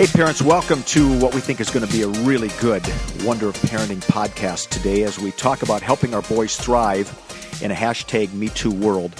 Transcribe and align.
Hey, 0.00 0.06
parents, 0.06 0.40
welcome 0.40 0.82
to 0.84 1.18
what 1.18 1.34
we 1.34 1.42
think 1.42 1.60
is 1.60 1.68
going 1.68 1.86
to 1.86 1.92
be 1.92 2.00
a 2.00 2.08
really 2.24 2.48
good 2.58 2.82
Wonder 3.22 3.50
of 3.50 3.56
Parenting 3.56 4.00
podcast 4.00 4.70
today 4.70 5.02
as 5.02 5.18
we 5.18 5.30
talk 5.32 5.62
about 5.62 5.82
helping 5.82 6.14
our 6.14 6.22
boys 6.22 6.56
thrive 6.56 7.06
in 7.60 7.70
a 7.70 7.74
hashtag 7.74 8.28
MeToo 8.28 8.72
world. 8.72 9.14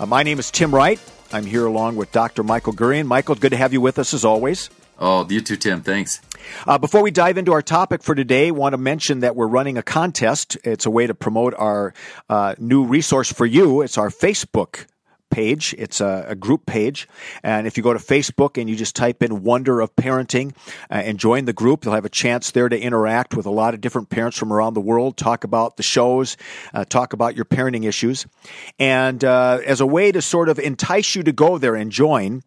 Uh, 0.00 0.06
my 0.06 0.24
name 0.24 0.40
is 0.40 0.50
Tim 0.50 0.74
Wright. 0.74 0.98
I'm 1.32 1.46
here 1.46 1.64
along 1.64 1.94
with 1.94 2.10
Dr. 2.10 2.42
Michael 2.42 2.72
Gurian. 2.72 3.06
Michael, 3.06 3.36
good 3.36 3.50
to 3.50 3.56
have 3.56 3.72
you 3.72 3.80
with 3.80 4.00
us 4.00 4.12
as 4.12 4.24
always. 4.24 4.68
Oh, 4.98 5.24
you 5.30 5.40
too, 5.40 5.54
Tim. 5.54 5.82
Thanks. 5.82 6.20
Uh, 6.66 6.76
before 6.76 7.02
we 7.02 7.12
dive 7.12 7.38
into 7.38 7.52
our 7.52 7.62
topic 7.62 8.02
for 8.02 8.16
today, 8.16 8.50
want 8.50 8.72
to 8.72 8.78
mention 8.78 9.20
that 9.20 9.36
we're 9.36 9.46
running 9.46 9.78
a 9.78 9.82
contest. 9.84 10.58
It's 10.64 10.86
a 10.86 10.90
way 10.90 11.06
to 11.06 11.14
promote 11.14 11.54
our 11.54 11.94
uh, 12.28 12.56
new 12.58 12.84
resource 12.84 13.32
for 13.32 13.46
you. 13.46 13.80
It's 13.80 13.96
our 13.96 14.10
Facebook 14.10 14.86
page. 15.36 15.74
It's 15.76 16.00
a, 16.00 16.24
a, 16.28 16.34
group 16.34 16.64
page. 16.64 17.06
And 17.42 17.66
if 17.66 17.76
you 17.76 17.82
go 17.82 17.92
to 17.92 17.98
Facebook 17.98 18.58
and 18.58 18.70
you 18.70 18.74
just 18.74 18.96
type 18.96 19.22
in 19.22 19.42
Wonder 19.42 19.82
of 19.82 19.94
Parenting 19.94 20.56
uh, 20.90 20.94
and 20.94 21.18
join 21.18 21.44
the 21.44 21.52
group, 21.52 21.84
you'll 21.84 21.92
have 21.92 22.06
a 22.06 22.08
chance 22.08 22.52
there 22.52 22.70
to 22.70 22.80
interact 22.80 23.36
with 23.36 23.44
a 23.44 23.50
lot 23.50 23.74
of 23.74 23.82
different 23.82 24.08
parents 24.08 24.38
from 24.38 24.50
around 24.50 24.72
the 24.72 24.80
world, 24.80 25.18
talk 25.18 25.44
about 25.44 25.76
the 25.76 25.82
shows, 25.82 26.38
uh, 26.72 26.86
talk 26.86 27.12
about 27.12 27.36
your 27.36 27.44
parenting 27.44 27.84
issues. 27.84 28.26
And 28.78 29.22
uh, 29.22 29.58
as 29.66 29.82
a 29.82 29.86
way 29.86 30.10
to 30.10 30.22
sort 30.22 30.48
of 30.48 30.58
entice 30.58 31.14
you 31.14 31.22
to 31.24 31.32
go 31.32 31.58
there 31.58 31.74
and 31.74 31.92
join, 31.92 32.42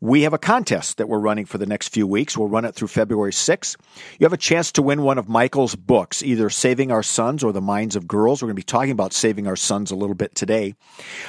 we 0.00 0.22
have 0.22 0.32
a 0.32 0.38
contest 0.38 0.98
that 0.98 1.08
we're 1.08 1.18
running 1.18 1.44
for 1.44 1.58
the 1.58 1.66
next 1.66 1.88
few 1.88 2.06
weeks. 2.06 2.36
We'll 2.36 2.48
run 2.48 2.64
it 2.64 2.74
through 2.74 2.88
February 2.88 3.32
6th. 3.32 3.76
You 4.18 4.24
have 4.24 4.32
a 4.32 4.38
chance 4.38 4.70
to 4.72 4.82
win 4.82 5.02
one 5.02 5.18
of 5.18 5.28
Michael's 5.28 5.74
books, 5.74 6.22
either 6.22 6.50
Saving 6.50 6.92
Our 6.92 7.02
Sons 7.02 7.42
or 7.42 7.52
The 7.52 7.60
Minds 7.60 7.96
of 7.96 8.06
Girls. 8.06 8.40
We're 8.40 8.46
going 8.46 8.56
to 8.56 8.60
be 8.60 8.62
talking 8.64 8.92
about 8.92 9.12
Saving 9.12 9.46
Our 9.46 9.56
Sons 9.56 9.90
a 9.90 9.96
little 9.96 10.14
bit 10.14 10.34
today. 10.34 10.74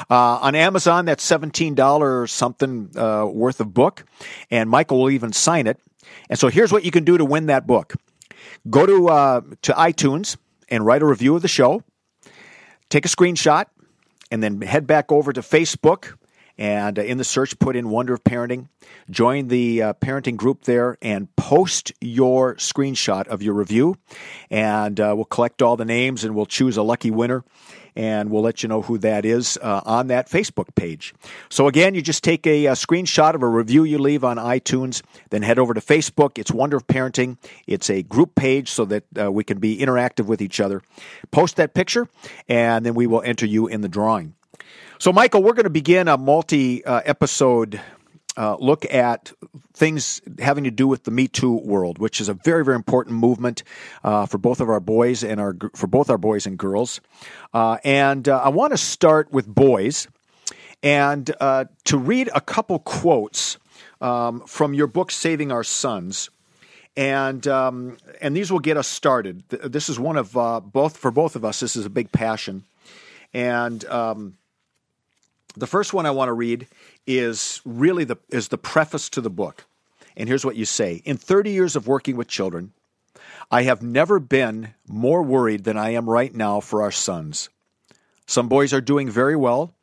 Uh, 0.10 0.38
on 0.42 0.56
Amazon, 0.56 1.06
that's 1.06 1.28
$17 1.28 2.30
something 2.30 2.92
uh, 2.96 3.26
worth 3.26 3.60
of 3.60 3.74
book, 3.74 4.06
and 4.52 4.70
Michael 4.70 5.00
will 5.02 5.12
even 5.12 5.34
sign 5.34 5.66
it. 5.66 5.80
And 6.30 6.38
so 6.38 6.48
here's 6.48 6.72
what 6.72 6.86
you 6.86 6.92
can 6.92 7.04
do 7.04 7.18
to 7.18 7.26
win 7.26 7.48
that 7.48 7.66
book 7.66 7.96
go 8.70 8.86
to, 8.86 9.10
uh, 9.10 9.42
to 9.64 9.74
iTunes 9.74 10.38
and 10.70 10.86
write 10.86 11.02
a 11.02 11.06
review 11.06 11.36
of 11.36 11.42
the 11.42 11.48
show, 11.48 11.84
take 12.90 13.06
a 13.06 13.10
screenshot, 13.10 13.66
and 14.32 14.44
then 14.44 14.62
head 14.62 14.86
back 14.86 15.12
over 15.12 15.34
to 15.34 15.42
Facebook 15.42 16.19
and 16.60 17.00
uh, 17.00 17.04
in 17.04 17.18
the 17.18 17.24
search, 17.24 17.58
put 17.58 17.78
in 17.78 17.90
Wonder 17.90 18.14
of 18.14 18.24
Parenting. 18.24 18.68
Join 19.10 19.48
the 19.48 19.82
uh, 19.82 19.94
parenting 19.94 20.36
group 20.36 20.66
there 20.66 20.98
and 21.02 21.34
post 21.38 21.94
your 22.02 22.56
screenshot 22.56 23.28
of 23.28 23.42
your 23.42 23.54
review. 23.54 23.96
And 24.52 25.00
uh, 25.00 25.14
we'll 25.16 25.26
collect 25.26 25.62
all 25.62 25.78
the 25.78 25.86
names 25.86 26.26
and 26.26 26.36
we'll 26.36 26.46
choose 26.46 26.76
a 26.76 26.84
lucky 26.84 27.12
winner. 27.12 27.46
And 27.96 28.30
we'll 28.30 28.44
let 28.44 28.62
you 28.62 28.70
know 28.70 28.82
who 28.82 28.98
that 29.00 29.26
is 29.26 29.58
uh, 29.62 29.82
on 29.86 30.08
that 30.08 30.30
Facebook 30.30 30.76
page. 30.76 31.14
So, 31.50 31.68
again, 31.68 31.96
you 31.96 32.02
just 32.02 32.24
take 32.24 32.46
a, 32.46 32.68
a, 32.68 32.74
screenshot 32.74 33.34
of 33.34 33.42
a 33.42 33.48
review 33.48 33.84
you 33.84 33.98
leave 33.98 34.24
on 34.24 34.38
iTunes, 34.38 35.02
then 35.32 35.42
head 35.42 35.60
over 35.60 35.74
to 35.74 35.82
Facebook. 35.82 36.38
It's 36.38 36.52
Wonder 36.52 36.78
of 36.78 36.88
Parenting. 36.88 37.38
It's 37.68 37.90
a 37.90 38.04
group 38.04 38.36
page 38.36 38.70
so 38.70 38.86
that 38.86 39.04
uh, 39.20 39.32
we 39.32 39.44
can 39.44 39.60
be 39.60 39.80
interactive 39.80 40.28
with 40.28 40.42
each 40.42 40.60
other. 40.60 40.82
Post 41.32 41.56
that 41.58 41.74
picture, 41.74 42.08
and 42.48 42.86
then 42.86 42.94
we 42.94 43.08
will 43.08 43.24
enter 43.24 43.46
you 43.46 43.68
in 43.68 43.82
the 43.82 43.90
drawing. 43.90 44.36
So, 45.00 45.14
Michael, 45.14 45.44
we're 45.44 45.54
going 45.54 45.64
to 45.64 45.70
begin 45.70 46.08
a 46.08 46.18
multi 46.18 46.84
uh, 46.84 47.02
episode 47.06 47.80
uh, 48.40 48.56
look 48.58 48.86
at 48.94 49.34
things 49.74 50.22
having 50.40 50.64
to 50.64 50.72
do 50.72 50.88
with 50.88 51.04
the 51.04 51.12
Me 51.12 51.28
Too 51.28 51.58
world, 51.58 52.00
which 52.00 52.22
is 52.22 52.30
a 52.30 52.34
very, 52.34 52.64
very 52.64 52.76
important 52.76 53.18
movement 53.18 53.64
uh, 54.04 54.26
for 54.28 54.38
both 54.38 54.62
of 54.62 54.70
our 54.70 54.80
boys 54.80 55.26
and 55.26 55.42
our 55.42 55.56
for 55.76 55.88
both 55.88 56.10
our 56.10 56.18
boys 56.18 56.46
and 56.46 56.58
girls. 56.58 57.02
Uh, 57.54 57.78
and 57.84 58.30
uh, 58.30 58.42
I 58.42 58.48
want 58.48 58.72
to 58.72 58.78
start 58.78 59.32
with 59.34 59.46
boys 59.46 60.08
and 60.82 61.30
uh, 61.42 61.66
to 61.84 61.98
read 61.98 62.30
a 62.34 62.40
couple 62.40 62.80
quotes 62.80 63.58
um, 64.00 64.40
from 64.48 64.74
your 64.74 64.88
book, 64.88 65.12
Saving 65.12 65.52
Our 65.52 65.66
Sons. 65.66 66.30
And 66.96 67.46
um, 67.46 67.98
and 68.22 68.38
these 68.38 68.52
will 68.52 68.60
get 68.60 68.78
us 68.78 68.88
started. 68.88 69.44
This 69.50 69.90
is 69.90 70.00
one 70.00 70.16
of 70.16 70.32
both 70.72 70.96
for 70.96 71.12
both 71.12 71.36
of 71.36 71.44
us. 71.44 71.60
This 71.60 71.76
is 71.76 71.86
a 71.86 71.90
big 71.90 72.12
passion, 72.14 72.64
and 73.34 73.84
um, 73.86 74.38
the 75.56 75.68
first 75.68 75.94
one 75.94 76.06
I 76.06 76.12
want 76.12 76.30
to 76.30 76.34
read 76.34 76.68
is 77.06 77.62
really 77.66 78.04
the 78.04 78.18
is 78.30 78.48
the 78.48 78.58
preface 78.58 79.10
to 79.12 79.22
the 79.22 79.30
book. 79.30 79.66
And 80.16 80.28
here's 80.28 80.46
what 80.46 80.56
you 80.56 80.66
say. 80.66 81.02
In 81.06 81.18
30 81.18 81.52
years 81.52 81.76
of 81.76 81.88
working 81.88 82.18
with 82.18 82.28
children, 82.28 82.74
I 83.52 83.64
have 83.64 83.82
never 83.82 84.20
been 84.20 84.74
more 84.88 85.24
worried 85.24 85.64
than 85.64 85.78
I 85.78 85.92
am 85.92 86.10
right 86.10 86.34
now 86.34 86.60
for 86.60 86.82
our 86.82 86.92
sons. 86.92 87.50
Some 88.26 88.48
boys 88.48 88.74
are 88.74 88.82
doing 88.82 89.10
very 89.10 89.36
well, 89.36 89.74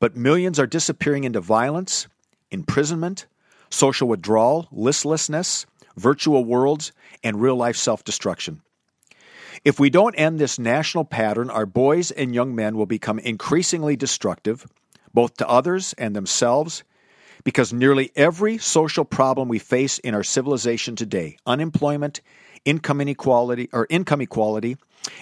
but 0.00 0.16
millions 0.16 0.58
are 0.58 0.66
disappearing 0.66 1.24
into 1.24 1.40
violence, 1.40 2.08
imprisonment, 2.50 3.26
social 3.70 4.08
withdrawal, 4.08 4.68
listlessness, 4.72 5.66
virtual 5.96 6.44
worlds, 6.44 6.92
and 7.22 7.40
real 7.40 7.56
life 7.56 7.76
self 7.76 8.04
destruction. 8.04 8.62
If 9.62 9.78
we 9.78 9.90
don't 9.90 10.14
end 10.14 10.38
this 10.38 10.58
national 10.58 11.04
pattern, 11.04 11.50
our 11.50 11.66
boys 11.66 12.10
and 12.10 12.34
young 12.34 12.54
men 12.54 12.76
will 12.76 12.86
become 12.86 13.18
increasingly 13.18 13.96
destructive, 13.96 14.66
both 15.12 15.36
to 15.36 15.48
others 15.48 15.94
and 15.96 16.16
themselves, 16.16 16.82
because 17.44 17.72
nearly 17.72 18.10
every 18.16 18.58
social 18.58 19.04
problem 19.04 19.48
we 19.48 19.58
face 19.58 19.98
in 19.98 20.14
our 20.14 20.22
civilization 20.22 20.96
today 20.96 21.36
unemployment, 21.46 22.20
income 22.64 23.00
inequality, 23.00 23.68
or 23.72 23.86
income 23.90 24.22
equality, 24.22 24.76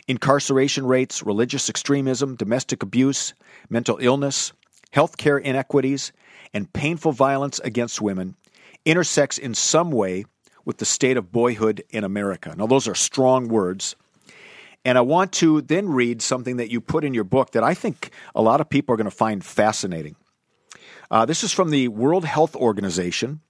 incarceration 0.09 0.87
rates, 0.87 1.23
religious 1.23 1.69
extremism, 1.69 2.37
domestic 2.37 2.83
abuse, 2.83 3.35
mental 3.69 3.99
illness, 4.01 4.53
healthcare 4.95 5.41
inequities, 5.41 6.13
and 6.55 6.73
painful 6.73 7.13
violence 7.13 7.59
against 7.61 8.01
women 8.01 8.37
intersects 8.85 9.39
in 9.39 9.55
some 9.55 9.91
way 9.91 10.25
with 10.65 10.79
the 10.79 10.85
state 10.85 11.17
of 11.17 11.33
boyhood 11.33 11.83
in 11.91 12.05
America. 12.05 12.55
Now, 12.57 12.67
those 12.67 12.89
are 12.89 12.95
strong 12.95 13.49
words, 13.49 13.97
and 14.85 14.99
I 14.99 15.01
want 15.03 15.33
to 15.35 15.63
then 15.63 15.89
read 15.89 16.23
something 16.23 16.57
that 16.57 16.71
you 16.71 16.81
put 16.81 17.05
in 17.05 17.15
your 17.15 17.25
book 17.25 17.53
that 17.53 17.63
I 17.63 17.75
think 17.75 18.11
a 18.35 18.43
lot 18.43 18.61
of 18.61 18.69
people 18.69 18.93
are 18.95 18.97
going 18.97 19.05
to 19.05 19.11
find 19.11 19.45
fascinating. 19.45 20.17
Uh, 21.11 21.25
this 21.27 21.45
is 21.45 21.53
from 21.53 21.71
the 21.71 21.89
World 21.89 22.25
Health 22.25 22.57
Organization, 22.57 23.41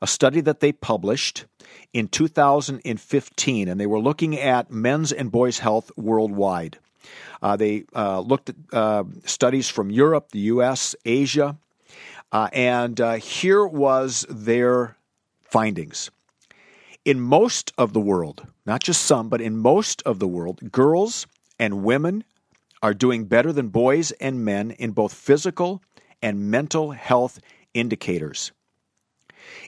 a 0.00 0.06
study 0.06 0.40
that 0.40 0.60
they 0.60 0.72
published 0.72 1.44
in 1.92 2.08
2015, 2.08 3.68
and 3.68 3.80
they 3.80 3.86
were 3.86 4.00
looking 4.00 4.38
at 4.38 4.70
men's 4.70 5.12
and 5.12 5.30
boys' 5.30 5.58
health 5.58 5.90
worldwide. 5.96 6.78
Uh, 7.42 7.56
they 7.56 7.84
uh, 7.94 8.20
looked 8.20 8.50
at 8.50 8.56
uh, 8.72 9.04
studies 9.24 9.68
from 9.68 9.90
Europe, 9.90 10.30
the 10.32 10.40
US, 10.40 10.94
Asia, 11.04 11.56
uh, 12.32 12.48
and 12.52 13.00
uh, 13.00 13.14
here 13.14 13.66
was 13.66 14.26
their 14.28 14.96
findings. 15.42 16.10
In 17.04 17.18
most 17.18 17.72
of 17.78 17.94
the 17.94 18.00
world, 18.00 18.46
not 18.66 18.82
just 18.82 19.02
some, 19.02 19.30
but 19.30 19.40
in 19.40 19.56
most 19.56 20.02
of 20.02 20.18
the 20.18 20.28
world, 20.28 20.70
girls 20.70 21.26
and 21.58 21.82
women 21.82 22.24
are 22.82 22.92
doing 22.92 23.24
better 23.24 23.52
than 23.52 23.68
boys 23.68 24.10
and 24.12 24.44
men 24.44 24.72
in 24.72 24.90
both 24.90 25.14
physical 25.14 25.82
and 26.20 26.50
mental 26.50 26.90
health 26.90 27.40
indicators. 27.72 28.52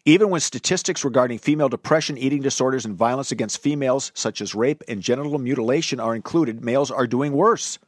Even 0.05 0.29
when 0.29 0.43
statistics 0.43 1.05
regarding 1.05 1.39
female 1.39 1.71
depression, 1.71 2.19
eating 2.19 2.43
disorders, 2.43 2.85
and 2.85 2.95
violence 2.95 3.33
against 3.33 3.63
females, 3.63 4.13
such 4.15 4.43
as 4.43 4.55
rape 4.55 4.85
and 4.87 5.01
genital 5.01 5.39
mutilation, 5.39 6.01
are 6.01 6.15
included, 6.15 6.63
males 6.63 6.91
are 6.91 7.07
doing 7.07 7.33
worse. 7.33 7.79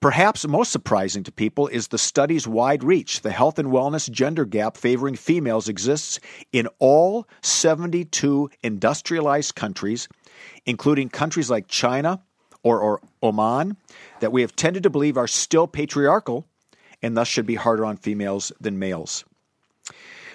Perhaps 0.00 0.48
most 0.48 0.72
surprising 0.72 1.22
to 1.24 1.32
people 1.32 1.66
is 1.66 1.88
the 1.88 1.98
study's 1.98 2.48
wide 2.48 2.82
reach. 2.82 3.20
The 3.20 3.30
health 3.30 3.58
and 3.58 3.68
wellness 3.68 4.10
gender 4.10 4.46
gap 4.46 4.78
favoring 4.78 5.14
females 5.14 5.68
exists 5.68 6.18
in 6.52 6.68
all 6.78 7.28
72 7.42 8.48
industrialized 8.62 9.54
countries, 9.54 10.08
including 10.64 11.10
countries 11.10 11.50
like 11.50 11.68
China 11.68 12.22
or, 12.62 12.80
or 12.80 13.02
Oman, 13.22 13.76
that 14.20 14.32
we 14.32 14.40
have 14.40 14.56
tended 14.56 14.84
to 14.84 14.90
believe 14.90 15.18
are 15.18 15.26
still 15.26 15.66
patriarchal 15.66 16.46
and 17.02 17.14
thus 17.14 17.28
should 17.28 17.46
be 17.46 17.56
harder 17.56 17.84
on 17.84 17.98
females 17.98 18.52
than 18.58 18.78
males. 18.78 19.26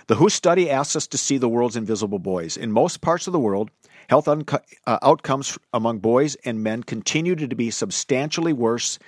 The 0.08 0.16
WHO 0.16 0.30
study 0.30 0.70
asks 0.70 0.96
us 0.96 1.08
to 1.08 1.18
see 1.18 1.40
the 1.40 1.50
world's 1.50 1.76
invisible 1.76 2.20
boys. 2.20 2.56
In 2.56 2.72
most 2.72 3.02
parts 3.02 3.26
of 3.26 3.34
the 3.34 3.40
world, 3.40 3.72
health 4.10 4.28
uh, 4.28 4.60
outcomes 5.02 5.58
among 5.74 6.00
boys 6.00 6.36
and 6.46 6.64
men 6.64 6.84
continue 6.84 7.36
to 7.36 7.56
be 7.56 7.72
substantially 7.72 8.54
worse 8.54 9.00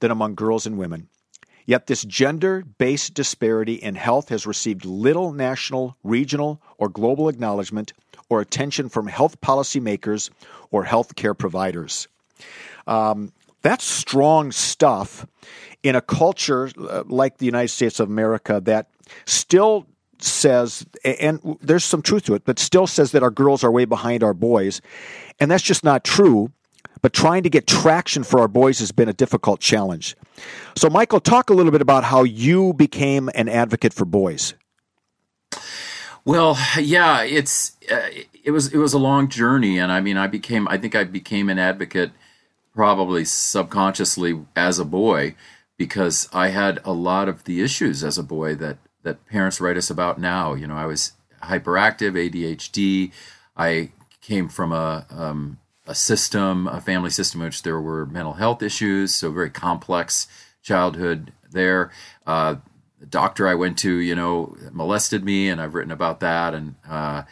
than 0.00 0.10
among 0.10 0.34
girls 0.34 0.66
and 0.66 0.78
women. 0.78 1.08
Yet 1.64 1.86
this 1.86 2.02
gender 2.04 2.64
based 2.78 3.14
disparity 3.14 3.74
in 3.74 3.94
health 3.94 4.28
has 4.30 4.46
received 4.46 4.84
little 4.84 5.32
national, 5.32 5.96
regional, 6.02 6.60
or 6.78 6.88
global 6.88 7.28
acknowledgement 7.28 7.92
or 8.28 8.40
attention 8.40 8.88
from 8.88 9.06
health 9.06 9.40
policymakers 9.40 10.30
or 10.70 10.84
health 10.84 11.14
care 11.14 11.34
providers. 11.34 12.08
Um, 12.86 13.32
that's 13.62 13.84
strong 13.84 14.50
stuff 14.50 15.26
in 15.82 15.94
a 15.94 16.00
culture 16.00 16.70
uh, 16.78 17.04
like 17.06 17.38
the 17.38 17.46
United 17.46 17.68
States 17.68 18.00
of 18.00 18.08
America 18.08 18.60
that 18.64 18.88
still 19.24 19.86
says, 20.24 20.86
and 21.04 21.58
there's 21.60 21.84
some 21.84 22.02
truth 22.02 22.24
to 22.24 22.34
it, 22.34 22.44
but 22.44 22.58
still 22.58 22.86
says 22.86 23.12
that 23.12 23.22
our 23.22 23.30
girls 23.30 23.64
are 23.64 23.70
way 23.70 23.84
behind 23.84 24.22
our 24.22 24.34
boys. 24.34 24.80
And 25.40 25.50
that's 25.50 25.62
just 25.62 25.84
not 25.84 26.04
true 26.04 26.52
but 27.02 27.12
trying 27.12 27.42
to 27.42 27.50
get 27.50 27.66
traction 27.66 28.22
for 28.22 28.40
our 28.40 28.48
boys 28.48 28.78
has 28.78 28.92
been 28.92 29.08
a 29.08 29.12
difficult 29.12 29.60
challenge. 29.60 30.16
So, 30.76 30.88
Michael, 30.88 31.20
talk 31.20 31.50
a 31.50 31.52
little 31.52 31.72
bit 31.72 31.82
about 31.82 32.04
how 32.04 32.22
you 32.22 32.72
became 32.72 33.28
an 33.34 33.48
advocate 33.48 33.92
for 33.92 34.04
boys. 34.04 34.54
Well, 36.24 36.56
yeah, 36.78 37.22
it's 37.22 37.76
uh, 37.90 38.08
it 38.44 38.52
was 38.52 38.72
it 38.72 38.78
was 38.78 38.94
a 38.94 38.98
long 38.98 39.28
journey, 39.28 39.78
and 39.78 39.90
I 39.90 40.00
mean, 40.00 40.16
I 40.16 40.28
became 40.28 40.68
I 40.68 40.78
think 40.78 40.94
I 40.94 41.02
became 41.02 41.48
an 41.48 41.58
advocate 41.58 42.12
probably 42.72 43.24
subconsciously 43.24 44.40
as 44.54 44.78
a 44.78 44.84
boy 44.84 45.34
because 45.76 46.28
I 46.32 46.48
had 46.48 46.80
a 46.84 46.92
lot 46.92 47.28
of 47.28 47.44
the 47.44 47.60
issues 47.60 48.04
as 48.04 48.16
a 48.16 48.22
boy 48.22 48.54
that 48.54 48.78
that 49.02 49.26
parents 49.26 49.60
write 49.60 49.76
us 49.76 49.90
about 49.90 50.18
now. 50.18 50.54
You 50.54 50.66
know, 50.66 50.76
I 50.76 50.86
was 50.86 51.12
hyperactive, 51.42 52.12
ADHD. 52.12 53.12
I 53.56 53.90
came 54.20 54.48
from 54.48 54.72
a 54.72 55.06
um, 55.10 55.58
a 55.86 55.94
system, 55.94 56.68
a 56.68 56.80
family 56.80 57.10
system, 57.10 57.40
in 57.40 57.46
which 57.46 57.62
there 57.62 57.80
were 57.80 58.06
mental 58.06 58.34
health 58.34 58.62
issues, 58.62 59.14
so 59.14 59.30
very 59.30 59.50
complex 59.50 60.28
childhood 60.62 61.32
there. 61.50 61.90
Uh, 62.26 62.56
the 63.00 63.06
doctor 63.06 63.48
I 63.48 63.54
went 63.54 63.78
to, 63.78 63.96
you 63.96 64.14
know, 64.14 64.56
molested 64.70 65.24
me, 65.24 65.48
and 65.48 65.60
I've 65.60 65.74
written 65.74 65.90
about 65.90 66.20
that, 66.20 66.54
and 66.54 66.76
uh, 66.88 67.22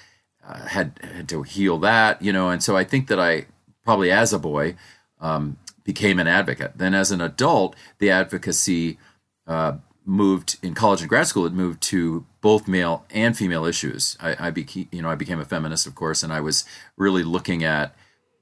uh, 0.45 0.67
had 0.67 0.99
had 1.03 1.29
to 1.29 1.43
heal 1.43 1.79
that, 1.79 2.21
you 2.23 2.33
know. 2.33 2.51
And 2.51 2.63
so 2.63 2.77
I 2.77 2.85
think 2.85 3.07
that 3.07 3.21
I 3.21 3.47
probably 3.85 4.11
as 4.11 4.33
a 4.33 4.39
boy 4.39 4.75
um, 5.21 5.59
became 5.85 6.19
an 6.19 6.27
advocate. 6.27 6.73
Then 6.77 6.95
as 6.95 7.13
an 7.13 7.21
adult, 7.21 7.77
the 7.99 8.11
advocacy 8.11 8.99
uh, 9.47 9.75
moved 10.11 10.59
in 10.61 10.75
college 10.75 11.01
and 11.01 11.09
grad 11.09 11.29
school. 11.29 11.47
It 11.47 11.53
moved 11.53 11.81
to 11.83 12.27
both 12.41 12.67
male 12.67 13.05
and 13.11 13.37
female 13.37 13.65
issues. 13.65 14.19
I, 14.21 14.49
I 14.49 14.51
became, 14.51 14.89
you 14.91 15.03
know, 15.03 15.09
I 15.09 15.15
became 15.15 15.39
a 15.39 15.45
feminist, 15.45 15.87
of 15.87 15.95
course, 15.95 16.25
and 16.25 16.33
I 16.33 16.41
was 16.41 16.65
really 16.97 17.23
looking 17.23 17.63
at 17.63 17.95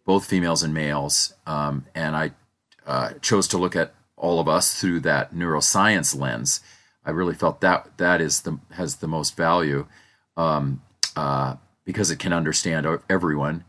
both 0.06 0.24
females 0.24 0.62
and 0.62 0.72
males, 0.72 1.34
um, 1.46 1.84
and 1.94 2.16
I 2.16 2.32
uh, 2.86 3.10
chose 3.20 3.46
to 3.48 3.58
look 3.58 3.76
at 3.76 3.92
all 4.16 4.40
of 4.40 4.48
us 4.48 4.80
through 4.80 5.00
that 5.00 5.34
neuroscience 5.34 6.18
lens. 6.18 6.60
I 7.04 7.10
really 7.10 7.34
felt 7.34 7.60
that 7.60 7.98
that 7.98 8.22
is 8.22 8.40
the 8.40 8.58
has 8.72 8.96
the 8.96 9.06
most 9.06 9.36
value 9.36 9.86
um, 10.38 10.80
uh, 11.16 11.56
because 11.84 12.10
it 12.10 12.18
can 12.18 12.32
understand 12.32 12.86
everyone. 13.10 13.64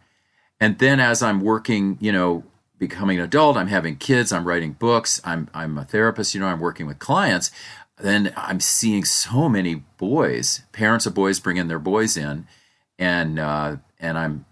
And 0.61 0.79
then 0.79 1.01
as 1.01 1.21
I'm 1.21 1.41
working, 1.41 1.97
you 1.99 2.13
know, 2.13 2.45
becoming 2.77 3.19
an 3.19 3.25
adult, 3.25 3.57
I'm 3.57 3.67
having 3.67 3.97
kids, 3.97 4.31
I'm 4.31 4.47
writing 4.47 4.71
books, 4.71 5.19
I'm 5.25 5.49
I'm 5.53 5.77
a 5.77 5.83
therapist, 5.83 6.33
you 6.33 6.39
know, 6.39 6.47
I'm 6.47 6.61
working 6.61 6.87
with 6.87 6.99
clients. 6.99 7.51
Then 7.99 8.33
I'm 8.37 8.59
seeing 8.59 9.03
so 9.03 9.49
many 9.49 9.83
boys, 9.97 10.61
parents 10.71 11.05
of 11.05 11.13
boys 11.13 11.39
bringing 11.39 11.67
their 11.67 11.79
boys 11.79 12.15
in, 12.15 12.47
and 12.97 13.39
uh, 13.39 13.77
and 13.99 14.17
I'm, 14.17 14.45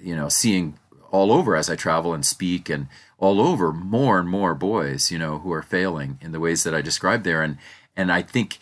you 0.00 0.14
know, 0.14 0.28
seeing 0.28 0.78
all 1.10 1.32
over 1.32 1.56
as 1.56 1.68
I 1.68 1.76
travel 1.76 2.14
and 2.14 2.24
speak 2.24 2.68
and 2.68 2.88
all 3.18 3.40
over 3.40 3.72
more 3.72 4.18
and 4.18 4.28
more 4.28 4.54
boys, 4.54 5.10
you 5.10 5.18
know, 5.18 5.38
who 5.38 5.52
are 5.52 5.62
failing 5.62 6.18
in 6.20 6.32
the 6.32 6.40
ways 6.40 6.62
that 6.64 6.74
I 6.74 6.80
described 6.80 7.24
there. 7.24 7.42
And 7.42 7.58
and 7.96 8.12
I 8.12 8.22
think 8.22 8.58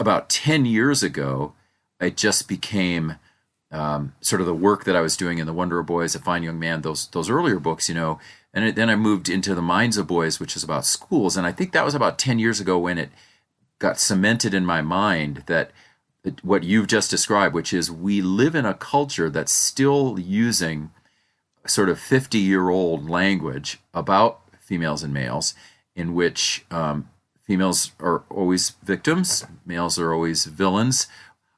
about 0.00 0.28
ten 0.28 0.64
years 0.64 1.02
ago, 1.02 1.52
it 2.00 2.16
just 2.16 2.48
became 2.48 3.16
um, 3.70 4.14
sort 4.20 4.40
of 4.40 4.46
the 4.46 4.54
work 4.54 4.84
that 4.84 4.96
I 4.96 5.00
was 5.00 5.16
doing 5.16 5.38
in 5.38 5.46
the 5.46 5.52
Wonder 5.52 5.78
of 5.78 5.86
Boys, 5.86 6.14
A 6.14 6.18
Fine 6.18 6.42
Young 6.42 6.58
Man, 6.58 6.82
those 6.82 7.08
those 7.08 7.30
earlier 7.30 7.60
books, 7.60 7.88
you 7.88 7.94
know. 7.94 8.18
And 8.52 8.64
it, 8.64 8.76
then 8.76 8.88
I 8.88 8.96
moved 8.96 9.28
into 9.28 9.54
the 9.54 9.62
Minds 9.62 9.96
of 9.96 10.06
Boys, 10.06 10.38
which 10.38 10.56
is 10.56 10.62
about 10.62 10.86
schools, 10.86 11.36
and 11.36 11.46
I 11.46 11.52
think 11.52 11.72
that 11.72 11.84
was 11.84 11.94
about 11.94 12.18
ten 12.18 12.38
years 12.38 12.60
ago 12.60 12.78
when 12.78 12.98
it 12.98 13.10
got 13.84 14.00
cemented 14.00 14.54
in 14.54 14.64
my 14.64 14.80
mind 14.80 15.42
that 15.44 15.70
what 16.40 16.64
you've 16.64 16.86
just 16.86 17.10
described, 17.10 17.54
which 17.54 17.74
is 17.74 17.90
we 17.90 18.22
live 18.22 18.54
in 18.54 18.64
a 18.64 18.72
culture 18.72 19.28
that's 19.28 19.52
still 19.52 20.18
using 20.18 20.90
sort 21.66 21.90
of 21.90 21.98
50 22.00 22.38
year 22.38 22.70
old 22.70 23.10
language 23.10 23.80
about 23.92 24.40
females 24.58 25.02
and 25.02 25.12
males, 25.12 25.52
in 25.94 26.14
which 26.14 26.64
um, 26.70 27.10
females 27.42 27.92
are 28.00 28.22
always 28.30 28.70
victims, 28.82 29.44
males 29.66 29.98
are 29.98 30.14
always 30.14 30.46
villains, 30.46 31.06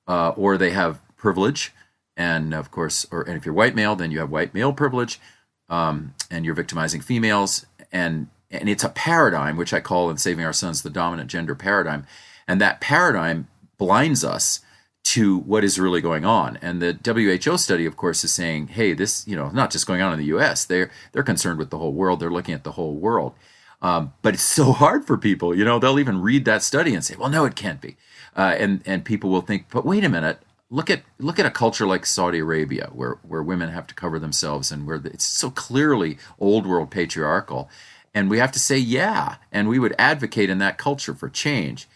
uh, 0.08 0.30
or 0.30 0.58
they 0.58 0.70
have 0.70 0.98
privilege. 1.16 1.72
And 2.16 2.52
of 2.52 2.72
course, 2.72 3.06
or 3.12 3.22
and 3.22 3.36
if 3.36 3.46
you're 3.46 3.54
white 3.54 3.76
male, 3.76 3.94
then 3.94 4.10
you 4.10 4.18
have 4.18 4.32
white 4.32 4.52
male 4.52 4.72
privilege, 4.72 5.20
um, 5.68 6.12
and 6.28 6.44
you're 6.44 6.54
victimizing 6.54 7.02
females. 7.02 7.66
And 7.92 8.30
and 8.60 8.68
it's 8.68 8.84
a 8.84 8.88
paradigm 8.88 9.56
which 9.56 9.72
I 9.72 9.80
call 9.80 10.10
in 10.10 10.16
Saving 10.18 10.44
Our 10.44 10.52
Sons 10.52 10.82
the 10.82 10.90
dominant 10.90 11.30
gender 11.30 11.54
paradigm, 11.54 12.06
and 12.48 12.60
that 12.60 12.80
paradigm 12.80 13.48
blinds 13.78 14.24
us 14.24 14.60
to 15.04 15.38
what 15.38 15.62
is 15.62 15.78
really 15.78 16.00
going 16.00 16.24
on. 16.24 16.58
And 16.60 16.82
the 16.82 16.98
WHO 17.04 17.56
study, 17.58 17.86
of 17.86 17.96
course, 17.96 18.24
is 18.24 18.32
saying, 18.32 18.68
hey, 18.68 18.92
this, 18.92 19.26
you 19.28 19.36
know, 19.36 19.50
not 19.50 19.70
just 19.70 19.86
going 19.86 20.02
on 20.02 20.12
in 20.12 20.18
the 20.18 20.36
US, 20.36 20.64
they're, 20.64 20.90
they're 21.12 21.22
concerned 21.22 21.60
with 21.60 21.70
the 21.70 21.78
whole 21.78 21.92
world. 21.92 22.18
They're 22.18 22.28
looking 22.28 22.54
at 22.54 22.64
the 22.64 22.72
whole 22.72 22.96
world. 22.96 23.34
Um, 23.80 24.14
but 24.22 24.34
it's 24.34 24.42
so 24.42 24.72
hard 24.72 25.04
for 25.06 25.16
people, 25.16 25.54
you 25.54 25.64
know, 25.64 25.78
they'll 25.78 26.00
even 26.00 26.22
read 26.22 26.44
that 26.46 26.62
study 26.62 26.92
and 26.92 27.04
say, 27.04 27.14
well, 27.16 27.28
no, 27.28 27.44
it 27.44 27.54
can't 27.54 27.80
be. 27.80 27.96
Uh, 28.36 28.56
and, 28.58 28.82
and 28.84 29.04
people 29.04 29.30
will 29.30 29.42
think, 29.42 29.66
but 29.70 29.86
wait 29.86 30.02
a 30.02 30.08
minute, 30.08 30.40
look 30.70 30.90
at, 30.90 31.02
look 31.18 31.38
at 31.38 31.46
a 31.46 31.50
culture 31.50 31.86
like 31.86 32.04
Saudi 32.04 32.40
Arabia, 32.40 32.90
where, 32.92 33.18
where 33.22 33.42
women 33.42 33.68
have 33.68 33.86
to 33.86 33.94
cover 33.94 34.18
themselves 34.18 34.72
and 34.72 34.86
where 34.86 35.00
it's 35.04 35.24
so 35.24 35.50
clearly 35.50 36.18
old 36.40 36.66
world 36.66 36.90
patriarchal. 36.90 37.70
And 38.16 38.30
we 38.30 38.38
have 38.38 38.52
to 38.52 38.58
say, 38.58 38.78
yeah. 38.78 39.36
And 39.52 39.68
we 39.68 39.78
would 39.78 39.94
advocate 39.98 40.48
in 40.48 40.56
that 40.56 40.78
culture 40.78 41.14
for 41.14 41.28
change. 41.28 41.86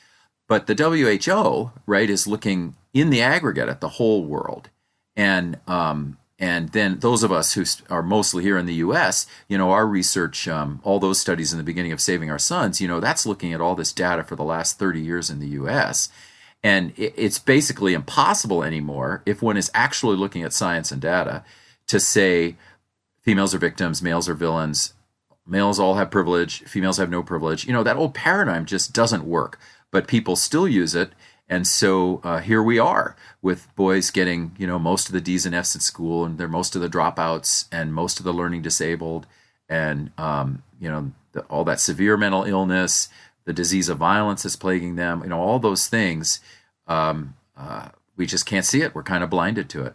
But 0.49 0.67
the 0.67 0.75
WHO, 0.75 1.70
right, 1.87 2.11
is 2.11 2.26
looking 2.26 2.75
in 2.93 3.08
the 3.08 3.22
aggregate 3.22 3.70
at 3.70 3.81
the 3.81 3.88
whole 3.88 4.25
world, 4.25 4.69
and 5.17 5.58
um, 5.67 6.19
and 6.38 6.70
then 6.70 6.99
those 6.99 7.22
of 7.22 7.32
us 7.32 7.55
who 7.55 7.64
are 7.88 8.02
mostly 8.02 8.43
here 8.43 8.58
in 8.58 8.67
the 8.67 8.75
U.S., 8.75 9.26
you 9.49 9.56
know, 9.56 9.70
our 9.70 9.87
research, 9.87 10.46
um, 10.46 10.81
all 10.82 10.99
those 10.99 11.20
studies 11.20 11.52
in 11.52 11.58
the 11.58 11.64
beginning 11.64 11.93
of 11.93 12.00
Saving 12.00 12.31
Our 12.31 12.38
Sons, 12.38 12.81
you 12.81 12.88
know, 12.88 13.00
that's 13.00 13.25
looking 13.25 13.55
at 13.55 13.61
all 13.62 13.75
this 13.75 13.93
data 13.93 14.22
for 14.22 14.37
the 14.37 14.44
last 14.44 14.78
30 14.78 15.00
years 15.00 15.31
in 15.31 15.38
the 15.38 15.49
U.S. 15.49 16.11
And 16.62 16.93
it's 16.96 17.38
basically 17.38 17.94
impossible 17.94 18.62
anymore 18.62 19.22
if 19.25 19.40
one 19.40 19.56
is 19.56 19.70
actually 19.72 20.17
looking 20.17 20.43
at 20.43 20.52
science 20.52 20.93
and 20.93 21.00
data 21.00 21.44
to 21.87 21.99
say 21.99 22.56
females 23.22 23.55
are 23.55 23.58
victims, 23.58 24.02
males 24.02 24.28
are 24.28 24.34
villains, 24.34 24.93
males 25.50 25.79
all 25.79 25.94
have 25.94 26.11
privilege, 26.11 26.62
females 26.62 26.97
have 26.99 27.11
no 27.11 27.23
privilege. 27.23 27.67
You 27.67 27.73
know, 27.73 27.82
that 27.82 27.97
old 27.97 28.14
paradigm 28.14 28.64
just 28.64 28.93
doesn't 28.93 29.25
work 29.25 29.58
but 29.91 30.08
people 30.08 30.37
still 30.37 30.69
use 30.69 30.94
it. 30.94 31.12
And 31.49 31.67
so 31.67 32.20
uh, 32.23 32.38
here 32.38 32.62
we 32.62 32.79
are 32.79 33.17
with 33.43 33.75
boys 33.75 34.11
getting, 34.11 34.55
you 34.56 34.67
know, 34.67 34.79
most 34.79 35.08
of 35.08 35.12
the 35.12 35.20
D's 35.20 35.47
and 35.47 35.55
F's 35.55 35.75
at 35.75 35.82
school, 35.82 36.25
and 36.25 36.38
they're 36.38 36.49
most 36.49 36.76
of 36.76 36.82
the 36.82 36.88
dropouts, 36.88 37.67
and 37.73 37.93
most 37.93 38.20
of 38.20 38.25
the 38.25 38.32
learning 38.32 38.62
disabled, 38.62 39.26
and 39.69 40.12
um, 40.17 40.62
you 40.81 40.88
know, 40.88 41.12
the, 41.32 41.41
all 41.43 41.64
that 41.64 41.81
severe 41.81 42.17
mental 42.17 42.44
illness, 42.44 43.08
the 43.46 43.53
disease 43.53 43.89
of 43.89 43.98
violence 43.98 44.44
is 44.44 44.55
plaguing 44.55 44.94
them. 44.94 45.22
You 45.25 45.31
know, 45.31 45.41
all 45.41 45.58
those 45.58 45.89
things. 45.89 46.41
Um, 46.86 47.34
uh, 47.56 47.89
we 48.17 48.27
just 48.27 48.46
can't 48.46 48.65
see 48.65 48.82
it. 48.82 48.94
We're 48.94 49.03
kind 49.03 49.25
of 49.25 49.31
blinded 49.31 49.69
to 49.70 49.84
it. 49.84 49.94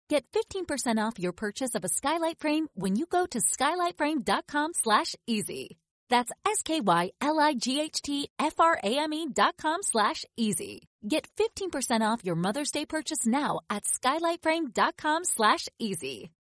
get 0.11 0.25
15% 0.33 0.97
off 0.97 1.17
your 1.17 1.31
purchase 1.31 1.73
of 1.73 1.85
a 1.85 1.89
skylight 1.89 2.37
frame 2.37 2.67
when 2.73 2.97
you 2.97 3.05
go 3.05 3.25
to 3.27 3.39
skylightframe.com 3.39 4.73
slash 4.73 5.15
easy. 5.25 5.77
That's 6.09 6.33
S-K-Y-L-I-G-H-T-F-R-A-M-E 6.45 9.27
dot 9.33 9.55
com 9.55 9.81
slash 9.81 10.25
easy. 10.35 10.89
Get 11.07 11.29
15% 11.37 12.01
off 12.01 12.25
your 12.25 12.35
Mother's 12.35 12.71
Day 12.71 12.85
purchase 12.85 13.25
now 13.25 13.61
at 13.69 13.85
skylightframe.com 13.85 15.23
slash 15.23 15.69
easy. 15.79 16.31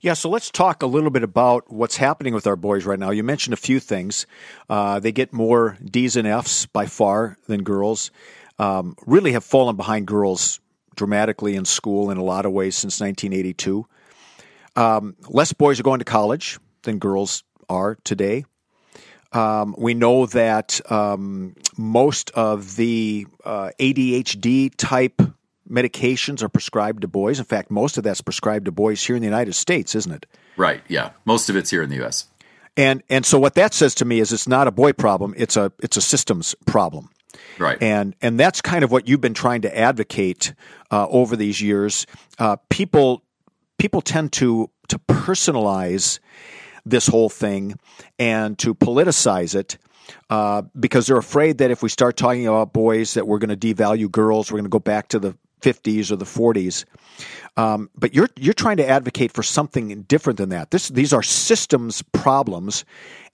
Yeah, 0.00 0.14
so 0.14 0.30
let's 0.30 0.52
talk 0.52 0.84
a 0.84 0.86
little 0.86 1.10
bit 1.10 1.24
about 1.24 1.72
what's 1.72 1.96
happening 1.96 2.32
with 2.32 2.46
our 2.46 2.54
boys 2.54 2.86
right 2.86 3.00
now. 3.00 3.10
You 3.10 3.24
mentioned 3.24 3.54
a 3.54 3.56
few 3.56 3.80
things. 3.80 4.28
Uh, 4.68 5.00
they 5.00 5.10
get 5.10 5.32
more 5.32 5.76
D's 5.84 6.14
and 6.14 6.28
F's 6.28 6.66
by 6.66 6.86
far 6.86 7.38
than 7.48 7.64
girls. 7.64 8.12
Um, 8.56 8.94
really 9.04 9.32
have 9.32 9.42
fallen 9.42 9.74
behind 9.74 10.06
girls 10.06 10.60
dramatically 10.94 11.56
in 11.56 11.64
school 11.64 12.10
in 12.10 12.18
a 12.18 12.24
lot 12.24 12.46
of 12.46 12.52
ways 12.52 12.76
since 12.76 13.00
1982. 13.00 13.86
Um, 14.76 15.16
less 15.28 15.52
boys 15.52 15.78
are 15.78 15.84
going 15.84 16.00
to 16.00 16.04
college 16.04 16.58
than 16.82 16.98
girls 16.98 17.44
are 17.68 17.96
today. 18.04 18.44
Um, 19.32 19.74
we 19.76 19.94
know 19.94 20.26
that 20.26 20.80
um, 20.90 21.56
most 21.76 22.30
of 22.32 22.76
the 22.76 23.26
uh, 23.44 23.70
ADHD 23.80 24.72
type 24.76 25.20
medications 25.68 26.42
are 26.42 26.48
prescribed 26.48 27.02
to 27.02 27.08
boys. 27.08 27.38
In 27.38 27.44
fact, 27.44 27.70
most 27.70 27.98
of 27.98 28.04
that's 28.04 28.20
prescribed 28.20 28.66
to 28.66 28.72
boys 28.72 29.02
here 29.02 29.16
in 29.16 29.22
the 29.22 29.26
United 29.26 29.54
States, 29.54 29.94
isn't 29.94 30.12
it? 30.12 30.26
Right. 30.56 30.82
Yeah. 30.88 31.10
Most 31.24 31.48
of 31.48 31.56
it's 31.56 31.70
here 31.70 31.82
in 31.82 31.90
the 31.90 31.96
U.S. 31.96 32.26
And 32.76 33.02
and 33.08 33.24
so 33.24 33.38
what 33.38 33.54
that 33.54 33.72
says 33.72 33.94
to 33.96 34.04
me 34.04 34.20
is 34.20 34.32
it's 34.32 34.48
not 34.48 34.66
a 34.66 34.72
boy 34.72 34.92
problem; 34.92 35.34
it's 35.36 35.56
a 35.56 35.72
it's 35.80 35.96
a 35.96 36.00
systems 36.00 36.54
problem. 36.66 37.10
Right. 37.58 37.80
And 37.82 38.14
and 38.20 38.38
that's 38.38 38.60
kind 38.60 38.84
of 38.84 38.90
what 38.90 39.08
you've 39.08 39.20
been 39.20 39.34
trying 39.34 39.62
to 39.62 39.76
advocate 39.76 40.54
uh, 40.90 41.06
over 41.08 41.36
these 41.36 41.60
years. 41.60 42.06
Uh, 42.38 42.56
people 42.68 43.22
people 43.78 44.00
tend 44.00 44.32
to 44.34 44.70
to 44.88 44.98
personalize 44.98 46.18
this 46.84 47.06
whole 47.06 47.28
thing 47.28 47.78
and 48.18 48.58
to 48.58 48.74
politicize 48.74 49.54
it. 49.54 49.78
Uh, 50.28 50.62
because 50.78 51.06
they're 51.06 51.16
afraid 51.16 51.58
that 51.58 51.70
if 51.70 51.82
we 51.82 51.88
start 51.88 52.14
talking 52.14 52.46
about 52.46 52.74
boys, 52.74 53.14
that 53.14 53.26
we're 53.26 53.38
going 53.38 53.56
to 53.56 53.74
devalue 53.74 54.10
girls. 54.10 54.50
We're 54.52 54.58
going 54.58 54.64
to 54.64 54.70
go 54.70 54.78
back 54.78 55.08
to 55.08 55.18
the 55.18 55.34
50s 55.64 56.10
or 56.10 56.16
the 56.16 56.24
40s. 56.24 56.84
Um, 57.56 57.88
but 57.96 58.14
you're 58.14 58.28
you're 58.36 58.54
trying 58.54 58.78
to 58.78 58.88
advocate 58.88 59.32
for 59.32 59.44
something 59.44 60.02
different 60.02 60.38
than 60.38 60.48
that. 60.48 60.72
This 60.72 60.88
these 60.88 61.12
are 61.12 61.22
systems 61.22 62.02
problems, 62.12 62.84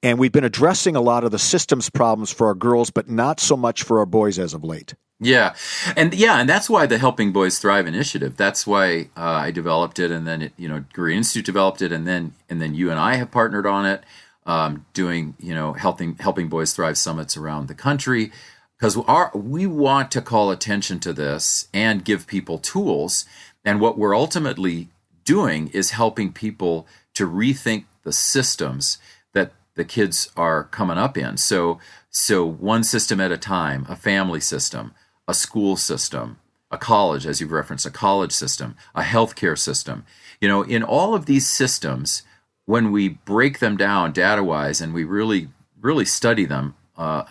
and 0.02 0.18
we've 0.18 0.32
been 0.32 0.44
addressing 0.44 0.94
a 0.94 1.00
lot 1.00 1.24
of 1.24 1.30
the 1.30 1.38
systems 1.38 1.88
problems 1.88 2.30
for 2.30 2.46
our 2.48 2.54
girls, 2.54 2.90
but 2.90 3.08
not 3.08 3.40
so 3.40 3.56
much 3.56 3.82
for 3.82 3.98
our 3.98 4.06
boys 4.06 4.38
as 4.38 4.52
of 4.52 4.62
late. 4.62 4.94
Yeah, 5.20 5.54
and 5.96 6.12
yeah, 6.12 6.38
and 6.38 6.48
that's 6.48 6.68
why 6.68 6.84
the 6.84 6.98
Helping 6.98 7.32
Boys 7.32 7.58
Thrive 7.58 7.86
initiative. 7.86 8.36
That's 8.36 8.66
why 8.66 9.08
uh, 9.16 9.20
I 9.46 9.50
developed 9.50 9.98
it, 9.98 10.10
and 10.10 10.26
then 10.26 10.42
it, 10.42 10.52
you 10.58 10.68
know, 10.68 10.84
Gurian 10.94 11.16
Institute 11.16 11.46
developed 11.46 11.80
it, 11.80 11.90
and 11.90 12.06
then 12.06 12.34
and 12.50 12.60
then 12.60 12.74
you 12.74 12.90
and 12.90 13.00
I 13.00 13.14
have 13.14 13.30
partnered 13.30 13.66
on 13.66 13.86
it, 13.86 14.04
um, 14.44 14.84
doing 14.92 15.34
you 15.38 15.54
know 15.54 15.72
helping 15.72 16.16
helping 16.16 16.48
boys 16.48 16.74
thrive 16.74 16.98
summits 16.98 17.38
around 17.38 17.68
the 17.68 17.74
country 17.74 18.32
because 18.80 18.96
we 19.34 19.66
want 19.66 20.10
to 20.10 20.22
call 20.22 20.50
attention 20.50 20.98
to 21.00 21.12
this 21.12 21.68
and 21.74 22.04
give 22.04 22.26
people 22.26 22.56
tools. 22.56 23.26
And 23.62 23.78
what 23.78 23.98
we're 23.98 24.16
ultimately 24.16 24.88
doing 25.24 25.68
is 25.68 25.90
helping 25.90 26.32
people 26.32 26.86
to 27.12 27.28
rethink 27.28 27.84
the 28.04 28.12
systems 28.12 28.96
that 29.34 29.52
the 29.74 29.84
kids 29.84 30.30
are 30.34 30.64
coming 30.64 30.96
up 30.96 31.18
in. 31.18 31.36
So 31.36 31.78
so 32.08 32.44
one 32.44 32.82
system 32.82 33.20
at 33.20 33.30
a 33.30 33.36
time 33.36 33.84
a 33.88 33.96
family 33.96 34.40
system 34.40 34.94
a 35.28 35.34
school 35.34 35.76
system 35.76 36.38
a 36.70 36.78
college 36.78 37.26
as 37.26 37.40
you've 37.40 37.52
referenced 37.52 37.86
a 37.86 37.90
college 37.90 38.32
system 38.32 38.76
a 38.94 39.02
healthcare 39.02 39.58
system. 39.58 40.06
You 40.40 40.48
know 40.48 40.62
in 40.62 40.82
all 40.82 41.14
of 41.14 41.26
these 41.26 41.46
systems 41.46 42.22
when 42.64 42.90
we 42.90 43.08
break 43.08 43.58
them 43.58 43.76
down 43.76 44.12
data 44.12 44.42
wise 44.42 44.80
and 44.80 44.94
we 44.94 45.04
really 45.04 45.48
really 45.78 46.06
study 46.06 46.46
them 46.46 46.74
uh, 46.96 47.24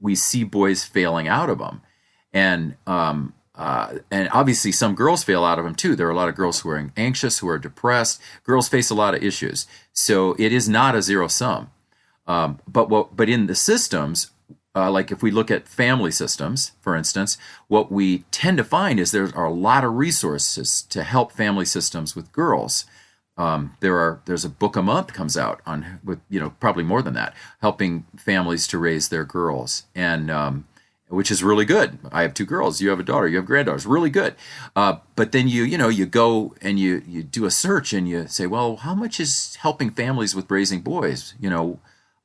we 0.00 0.14
see 0.14 0.44
boys 0.44 0.84
failing 0.84 1.28
out 1.28 1.50
of 1.50 1.58
them, 1.58 1.82
and 2.32 2.76
um, 2.86 3.34
uh, 3.54 3.98
and 4.10 4.28
obviously 4.32 4.72
some 4.72 4.94
girls 4.94 5.22
fail 5.22 5.44
out 5.44 5.58
of 5.58 5.64
them 5.64 5.74
too. 5.74 5.94
There 5.94 6.06
are 6.06 6.12
a 6.12 6.16
lot 6.16 6.28
of 6.28 6.34
girls 6.34 6.60
who 6.60 6.70
are 6.70 6.90
anxious, 6.96 7.38
who 7.38 7.48
are 7.48 7.58
depressed. 7.58 8.20
Girls 8.44 8.68
face 8.68 8.90
a 8.90 8.94
lot 8.94 9.14
of 9.14 9.22
issues, 9.22 9.66
so 9.92 10.34
it 10.38 10.52
is 10.52 10.68
not 10.68 10.94
a 10.94 11.02
zero 11.02 11.28
sum. 11.28 11.70
Um, 12.26 12.60
but 12.66 12.88
what 12.88 13.16
but 13.16 13.28
in 13.28 13.46
the 13.46 13.54
systems, 13.54 14.30
uh, 14.74 14.90
like 14.90 15.10
if 15.10 15.22
we 15.22 15.30
look 15.30 15.50
at 15.50 15.68
family 15.68 16.10
systems, 16.10 16.72
for 16.80 16.94
instance, 16.96 17.36
what 17.68 17.90
we 17.90 18.18
tend 18.30 18.56
to 18.58 18.64
find 18.64 19.00
is 19.00 19.10
there 19.10 19.30
are 19.34 19.46
a 19.46 19.52
lot 19.52 19.84
of 19.84 19.94
resources 19.94 20.82
to 20.82 21.02
help 21.02 21.32
family 21.32 21.64
systems 21.64 22.14
with 22.14 22.32
girls. 22.32 22.84
Um, 23.40 23.74
there 23.80 23.96
are 23.96 24.20
there's 24.26 24.44
a 24.44 24.50
book 24.50 24.76
a 24.76 24.82
month 24.82 25.14
comes 25.14 25.34
out 25.38 25.62
on 25.64 25.98
with 26.04 26.20
you 26.28 26.38
know 26.38 26.50
probably 26.60 26.84
more 26.84 27.00
than 27.00 27.14
that 27.14 27.34
helping 27.62 28.04
families 28.14 28.66
to 28.66 28.76
raise 28.76 29.08
their 29.08 29.24
girls 29.24 29.84
and 29.94 30.30
um, 30.30 30.66
which 31.08 31.30
is 31.30 31.42
really 31.42 31.64
good. 31.64 31.98
I 32.12 32.20
have 32.20 32.34
two 32.34 32.44
girls. 32.44 32.82
You 32.82 32.90
have 32.90 33.00
a 33.00 33.02
daughter. 33.02 33.26
You 33.28 33.38
have 33.38 33.46
granddaughters. 33.46 33.86
Really 33.86 34.10
good. 34.10 34.34
Uh, 34.76 34.96
but 35.16 35.32
then 35.32 35.48
you 35.48 35.64
you 35.64 35.78
know 35.78 35.88
you 35.88 36.04
go 36.04 36.54
and 36.60 36.78
you 36.78 37.02
you 37.06 37.22
do 37.22 37.46
a 37.46 37.50
search 37.50 37.94
and 37.94 38.06
you 38.06 38.26
say, 38.28 38.46
well, 38.46 38.76
how 38.76 38.94
much 38.94 39.18
is 39.18 39.56
helping 39.56 39.90
families 39.90 40.34
with 40.34 40.50
raising 40.50 40.82
boys? 40.82 41.32
You 41.40 41.48
know, 41.48 41.80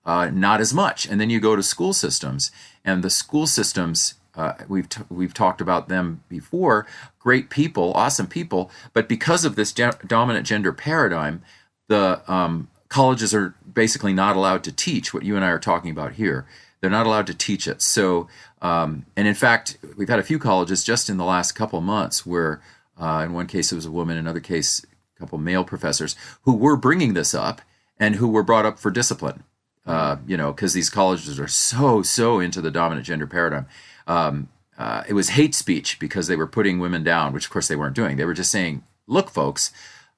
uh, 0.06 0.30
not 0.34 0.60
as 0.60 0.74
much. 0.74 1.08
And 1.08 1.22
then 1.22 1.30
you 1.30 1.40
go 1.40 1.56
to 1.56 1.64
school 1.64 1.94
systems 1.94 2.52
and 2.84 3.04
the 3.04 3.10
school 3.10 3.48
systems 3.48 4.16
uh, 4.36 4.54
we've 4.68 4.90
t- 4.90 5.04
we've 5.10 5.34
talked 5.34 5.62
about 5.62 5.88
them 5.88 6.24
before. 6.30 6.86
Great 7.20 7.50
people, 7.50 7.92
awesome 7.94 8.28
people, 8.28 8.70
but 8.94 9.08
because 9.08 9.46
of 9.46 9.56
this 9.56 9.72
dominant 9.74 10.46
gender 10.46 10.74
paradigm, 10.74 11.42
the 11.88 12.22
um, 12.32 12.68
colleges 12.90 13.34
are 13.34 13.56
basically 13.72 14.14
not 14.14 14.36
allowed 14.36 14.64
to 14.64 14.72
teach 14.72 15.14
what 15.14 15.24
you 15.24 15.36
and 15.36 15.44
I 15.44 15.50
are 15.50 15.60
talking 15.60 15.92
about 15.92 16.14
here. 16.14 16.46
They're 16.82 16.90
not 16.90 17.08
allowed 17.08 17.28
to 17.28 17.34
teach 17.34 17.68
it. 17.68 17.82
So, 17.82 18.28
um, 18.62 19.06
and 19.16 19.28
in 19.28 19.34
fact, 19.34 19.78
we've 19.98 20.10
had 20.10 20.20
a 20.20 20.24
few 20.24 20.40
colleges 20.40 20.84
just 20.84 21.10
in 21.10 21.18
the 21.18 21.26
last 21.26 21.54
couple 21.54 21.82
months 21.82 22.26
where, 22.26 22.62
uh, 23.00 23.24
in 23.26 23.34
one 23.34 23.48
case, 23.48 23.72
it 23.72 23.76
was 23.76 23.86
a 23.86 23.92
woman, 23.92 24.18
in 24.18 24.26
another 24.26 24.40
case, 24.40 24.86
a 25.16 25.20
couple 25.20 25.38
male 25.38 25.64
professors 25.64 26.16
who 26.44 26.56
were 26.56 26.78
bringing 26.78 27.14
this 27.14 27.34
up 27.34 27.62
and 28.00 28.16
who 28.16 28.28
were 28.28 28.44
brought 28.44 28.66
up 28.66 28.78
for 28.78 28.92
discipline. 28.92 29.44
Uh, 29.86 30.18
you 30.26 30.36
know, 30.36 30.52
because 30.52 30.74
these 30.74 30.90
colleges 30.90 31.40
are 31.40 31.48
so 31.48 32.02
so 32.02 32.40
into 32.40 32.60
the 32.60 32.72
dominant 32.72 33.06
gender 33.06 33.28
paradigm 33.28 33.68
um, 34.08 34.50
uh, 34.78 35.04
it 35.08 35.14
was 35.14 35.30
hate 35.30 35.56
speech 35.56 36.00
because 36.00 36.28
they 36.28 36.36
were 36.36 36.48
putting 36.48 36.80
women 36.80 37.04
down, 37.04 37.34
which 37.34 37.46
of 37.46 37.52
course 37.52 37.68
they 37.68 37.76
weren't 37.76 37.96
doing. 37.96 38.18
They 38.18 38.26
were 38.26 38.34
just 38.34 38.52
saying, 38.52 38.84
"Look, 39.08 39.30
folks, 39.30 39.72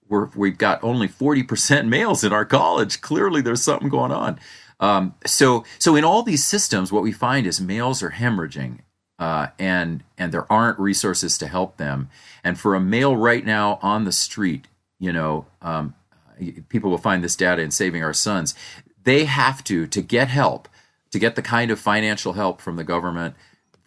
we're, 0.08 0.30
we've 0.36 0.58
got 0.58 0.84
only 0.84 1.08
forty 1.08 1.44
percent 1.44 1.88
males 1.88 2.24
in 2.24 2.34
our 2.34 2.46
college. 2.46 3.02
Clearly, 3.02 3.42
there's 3.42 3.64
something 3.64 3.90
going 3.90 4.12
on." 4.12 4.40
Um, 4.80 5.16
so, 5.26 5.64
so 5.80 5.96
in 5.96 6.04
all 6.04 6.24
these 6.24 6.46
systems, 6.46 6.92
what 6.92 7.04
we 7.04 7.12
find 7.12 7.48
is 7.48 7.60
males 7.60 8.04
are 8.04 8.12
hemorrhaging, 8.12 8.80
uh, 9.20 9.48
and 9.60 10.04
and 10.18 10.32
there 10.32 10.52
aren't 10.52 10.80
resources 10.80 11.38
to 11.40 11.48
help 11.48 11.78
them. 11.78 12.10
And 12.44 12.60
for 12.60 12.76
a 12.76 12.80
male 12.80 13.16
right 13.16 13.46
now 13.46 13.80
on 13.82 14.06
the 14.06 14.12
street, 14.12 14.68
you 15.00 15.12
know, 15.12 15.46
um, 15.62 15.94
people 16.70 16.90
will 16.90 16.98
find 16.98 17.24
this 17.24 17.36
data 17.36 17.62
in 17.62 17.72
Saving 17.72 18.04
Our 18.04 18.14
Sons. 18.14 18.56
They 19.04 19.26
have 19.26 19.64
to 19.66 19.88
to 19.88 20.02
get 20.02 20.30
help, 20.30 20.68
to 21.12 21.20
get 21.20 21.36
the 21.36 21.42
kind 21.42 21.72
of 21.72 21.80
financial 21.80 22.34
help 22.34 22.62
from 22.62 22.76
the 22.76 22.84
government 22.84 23.36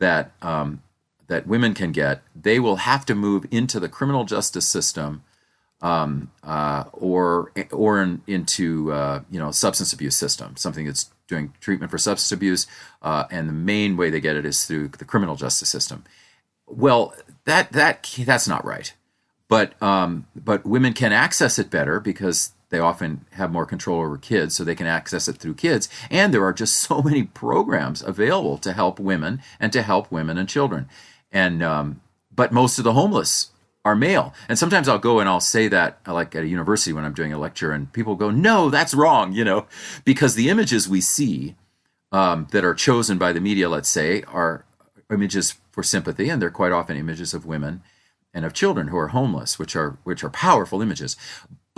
that 0.00 0.32
um, 0.42 0.82
that 1.28 1.46
women 1.46 1.72
can 1.72 1.92
get, 1.92 2.22
they 2.34 2.58
will 2.58 2.76
have 2.76 3.06
to 3.06 3.14
move 3.14 3.46
into 3.50 3.78
the 3.78 3.88
criminal 3.88 4.24
justice 4.24 4.66
system 4.66 5.22
um, 5.82 6.30
uh, 6.42 6.84
or 6.92 7.52
or 7.70 8.02
in, 8.02 8.22
into 8.26 8.92
uh, 8.92 9.22
you 9.30 9.38
know 9.38 9.50
substance 9.50 9.92
abuse 9.92 10.16
system, 10.16 10.56
something 10.56 10.84
that's 10.84 11.10
doing 11.26 11.54
treatment 11.60 11.90
for 11.90 11.98
substance 11.98 12.32
abuse, 12.32 12.66
uh, 13.02 13.24
and 13.30 13.48
the 13.48 13.52
main 13.52 13.96
way 13.96 14.10
they 14.10 14.20
get 14.20 14.36
it 14.36 14.44
is 14.44 14.64
through 14.66 14.88
the 14.88 15.04
criminal 15.04 15.36
justice 15.36 15.68
system. 15.68 16.04
Well, 16.66 17.14
that 17.44 17.72
that 17.72 18.06
that's 18.24 18.48
not 18.48 18.64
right, 18.64 18.92
but 19.48 19.80
um, 19.82 20.26
but 20.36 20.66
women 20.66 20.92
can 20.92 21.12
access 21.12 21.58
it 21.58 21.70
better 21.70 22.00
because 22.00 22.52
they 22.70 22.78
often 22.78 23.26
have 23.32 23.52
more 23.52 23.66
control 23.66 24.00
over 24.00 24.16
kids, 24.16 24.54
so 24.54 24.64
they 24.64 24.74
can 24.74 24.86
access 24.86 25.28
it 25.28 25.36
through 25.36 25.54
kids. 25.54 25.88
And 26.10 26.32
there 26.32 26.44
are 26.44 26.52
just 26.52 26.76
so 26.88 27.02
many 27.02 27.24
programs 27.24 28.02
available 28.02 28.58
to 28.58 28.72
help 28.72 28.98
women 28.98 29.42
and 29.58 29.72
to 29.72 29.82
help 29.82 30.10
women 30.10 30.38
and 30.38 30.48
children. 30.48 30.88
And 31.30 31.62
um, 31.62 32.00
but 32.34 32.52
most 32.52 32.78
of 32.78 32.84
the 32.84 32.94
homeless 32.94 33.50
are 33.84 33.96
male. 33.96 34.34
And 34.48 34.58
sometimes 34.58 34.88
I'll 34.88 34.98
go 34.98 35.20
and 35.20 35.28
I'll 35.28 35.40
say 35.40 35.68
that, 35.68 36.00
like 36.06 36.34
at 36.34 36.44
a 36.44 36.48
university 36.48 36.92
when 36.92 37.04
I'm 37.04 37.14
doing 37.14 37.32
a 37.32 37.38
lecture, 37.38 37.72
and 37.72 37.92
people 37.92 38.14
go, 38.14 38.30
"No, 38.30 38.70
that's 38.70 38.94
wrong," 38.94 39.32
you 39.32 39.44
know, 39.44 39.66
because 40.04 40.34
the 40.34 40.48
images 40.48 40.88
we 40.88 41.00
see 41.00 41.56
um, 42.12 42.46
that 42.52 42.64
are 42.64 42.74
chosen 42.74 43.18
by 43.18 43.32
the 43.32 43.40
media, 43.40 43.68
let's 43.68 43.88
say, 43.88 44.22
are 44.24 44.64
images 45.10 45.56
for 45.70 45.82
sympathy, 45.82 46.28
and 46.28 46.40
they're 46.40 46.50
quite 46.50 46.72
often 46.72 46.96
images 46.96 47.34
of 47.34 47.46
women 47.46 47.82
and 48.32 48.44
of 48.44 48.52
children 48.52 48.88
who 48.88 48.96
are 48.98 49.08
homeless, 49.08 49.58
which 49.58 49.74
are 49.74 49.98
which 50.04 50.22
are 50.22 50.30
powerful 50.30 50.82
images 50.82 51.16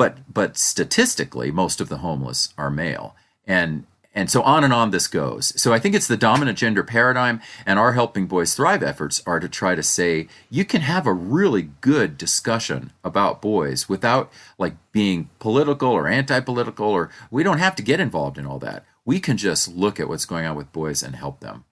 but 0.02 0.18
but 0.34 0.58
statistically 0.58 1.52
most 1.52 1.80
of 1.80 1.88
the 1.88 1.98
homeless 1.98 2.52
are 2.58 2.70
male. 2.70 3.14
And 3.46 3.86
and 4.12 4.28
so 4.28 4.42
on 4.42 4.64
and 4.64 4.72
on 4.72 4.90
this 4.90 5.06
goes. 5.06 5.52
So 5.62 5.72
i 5.72 5.78
think 5.78 5.94
it's 5.94 6.08
the 6.08 6.16
dominant 6.16 6.58
gender 6.58 6.82
paradigm 6.82 7.40
and 7.64 7.78
our 7.78 7.92
helping 7.92 8.26
boys 8.26 8.54
thrive 8.54 8.82
efforts 8.82 9.22
are 9.26 9.38
to 9.38 9.48
try 9.48 9.76
to 9.76 9.82
say 9.82 10.26
you 10.50 10.64
can 10.64 10.80
have 10.80 11.06
a 11.06 11.12
really 11.12 11.70
good 11.80 12.18
discussion 12.18 12.90
about 13.04 13.40
boys 13.40 13.88
without 13.88 14.32
like 14.58 14.74
being 14.90 15.30
political 15.38 15.92
or 15.92 16.08
anti-political 16.08 16.88
or 16.88 17.08
we 17.30 17.44
don't 17.44 17.58
have 17.58 17.76
to 17.76 17.82
get 17.90 18.00
involved 18.00 18.38
in 18.38 18.44
all 18.44 18.58
that. 18.58 18.84
We 19.04 19.20
can 19.20 19.36
just 19.36 19.68
look 19.68 20.00
at 20.00 20.08
what's 20.08 20.26
going 20.26 20.46
on 20.46 20.56
with 20.56 20.72
boys 20.72 21.04
and 21.04 21.14
help 21.14 21.38
them. 21.38 21.64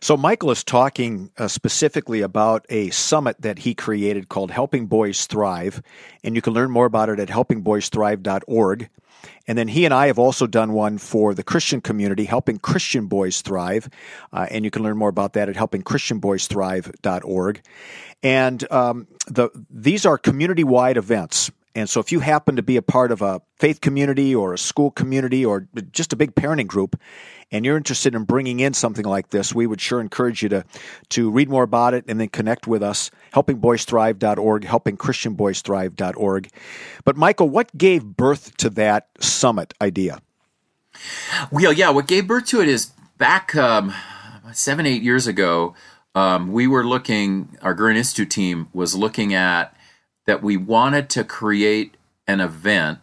So, 0.00 0.16
Michael 0.16 0.50
is 0.50 0.64
talking 0.64 1.30
uh, 1.38 1.48
specifically 1.48 2.20
about 2.20 2.66
a 2.68 2.90
summit 2.90 3.40
that 3.40 3.60
he 3.60 3.74
created 3.74 4.28
called 4.28 4.50
Helping 4.50 4.86
Boys 4.86 5.26
Thrive. 5.26 5.82
And 6.24 6.34
you 6.34 6.42
can 6.42 6.52
learn 6.52 6.70
more 6.70 6.86
about 6.86 7.08
it 7.08 7.20
at 7.20 7.28
helpingboysthrive.org. 7.28 8.88
And 9.46 9.58
then 9.58 9.68
he 9.68 9.84
and 9.84 9.94
I 9.94 10.08
have 10.08 10.18
also 10.18 10.46
done 10.46 10.72
one 10.72 10.98
for 10.98 11.34
the 11.34 11.42
Christian 11.42 11.80
community, 11.80 12.24
Helping 12.24 12.58
Christian 12.58 13.06
Boys 13.06 13.42
Thrive. 13.42 13.88
Uh, 14.32 14.46
and 14.50 14.64
you 14.64 14.70
can 14.70 14.82
learn 14.82 14.96
more 14.96 15.08
about 15.08 15.34
that 15.34 15.48
at 15.48 15.56
helpingchristianboysthrive.org. 15.56 17.62
And 18.22 18.72
um, 18.72 19.08
the, 19.26 19.50
these 19.70 20.06
are 20.06 20.18
community 20.18 20.64
wide 20.64 20.96
events. 20.96 21.50
And 21.74 21.88
so, 21.88 22.00
if 22.00 22.12
you 22.12 22.20
happen 22.20 22.56
to 22.56 22.62
be 22.62 22.76
a 22.76 22.82
part 22.82 23.12
of 23.12 23.22
a 23.22 23.40
faith 23.56 23.80
community 23.80 24.34
or 24.34 24.52
a 24.52 24.58
school 24.58 24.90
community 24.90 25.44
or 25.44 25.66
just 25.90 26.12
a 26.12 26.16
big 26.16 26.34
parenting 26.34 26.66
group, 26.66 27.00
and 27.52 27.64
you're 27.64 27.76
interested 27.76 28.14
in 28.14 28.24
bringing 28.24 28.58
in 28.60 28.72
something 28.72 29.04
like 29.04 29.28
this, 29.28 29.54
we 29.54 29.66
would 29.66 29.80
sure 29.80 30.00
encourage 30.00 30.42
you 30.42 30.48
to, 30.48 30.64
to 31.10 31.30
read 31.30 31.48
more 31.50 31.62
about 31.62 31.94
it 31.94 32.04
and 32.08 32.18
then 32.18 32.28
connect 32.28 32.66
with 32.66 32.82
us, 32.82 33.10
helpingboysthrive.org, 33.34 34.62
helpingchristianboysthrive.org. 34.64 36.48
But, 37.04 37.16
Michael, 37.16 37.50
what 37.50 37.76
gave 37.76 38.04
birth 38.04 38.56
to 38.56 38.70
that 38.70 39.08
summit 39.20 39.74
idea? 39.80 40.20
Well, 41.50 41.72
yeah, 41.72 41.90
what 41.90 42.08
gave 42.08 42.26
birth 42.26 42.46
to 42.46 42.62
it 42.62 42.68
is 42.68 42.92
back 43.18 43.54
um, 43.54 43.94
seven, 44.52 44.86
eight 44.86 45.02
years 45.02 45.26
ago, 45.26 45.74
um, 46.14 46.52
we 46.52 46.66
were 46.66 46.84
looking, 46.84 47.56
our 47.62 47.74
Gurian 47.74 47.96
Institute 47.96 48.30
team 48.30 48.68
was 48.72 48.94
looking 48.94 49.34
at 49.34 49.76
that 50.26 50.42
we 50.42 50.56
wanted 50.56 51.10
to 51.10 51.24
create 51.24 51.96
an 52.26 52.40
event 52.40 52.98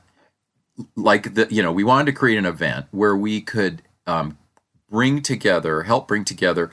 like 0.96 1.34
the 1.34 1.46
you 1.50 1.62
know 1.62 1.74
we 1.74 1.84
wanted 1.84 2.06
to 2.06 2.14
create 2.14 2.38
an 2.38 2.46
event 2.46 2.86
where 2.92 3.16
we 3.16 3.42
could 3.42 3.82
um, 4.10 4.38
bring 4.90 5.22
together 5.22 5.84
help 5.84 6.08
bring 6.08 6.26
together 6.26 6.72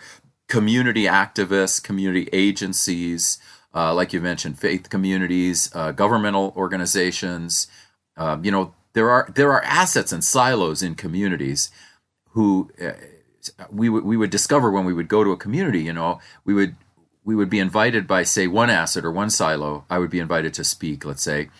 community 0.48 1.04
activists 1.04 1.82
community 1.82 2.28
agencies 2.32 3.38
uh, 3.76 3.92
like 3.92 4.14
you 4.14 4.20
mentioned 4.22 4.58
faith 4.58 4.88
communities 4.88 5.70
uh, 5.74 5.92
governmental 5.92 6.52
organizations. 6.56 7.68
Uh, 8.16 8.38
you 8.42 8.50
know 8.50 8.74
there 8.94 9.10
are 9.10 9.28
there 9.34 9.52
are 9.52 9.62
assets 9.64 10.12
and 10.12 10.24
silos 10.24 10.82
in 10.82 10.94
communities 10.94 11.70
who 12.30 12.70
uh, 12.82 12.92
we 13.70 13.90
would 13.90 14.02
we 14.02 14.16
would 14.16 14.30
discover 14.30 14.70
when 14.70 14.86
we 14.86 14.94
would 14.94 15.08
go 15.08 15.22
to 15.22 15.30
a 15.30 15.36
community 15.36 15.82
you 15.82 15.92
know 15.92 16.18
we 16.44 16.54
would 16.54 16.74
we 17.22 17.34
would 17.34 17.50
be 17.50 17.58
invited 17.58 18.06
by 18.06 18.22
say 18.22 18.46
one 18.46 18.70
asset 18.70 19.04
or 19.04 19.12
one 19.12 19.28
silo. 19.28 19.84
I 19.90 19.98
would 19.98 20.10
be 20.10 20.20
invited 20.20 20.54
to 20.54 20.64
speak 20.64 21.04
let's 21.04 21.22
say 21.22 21.50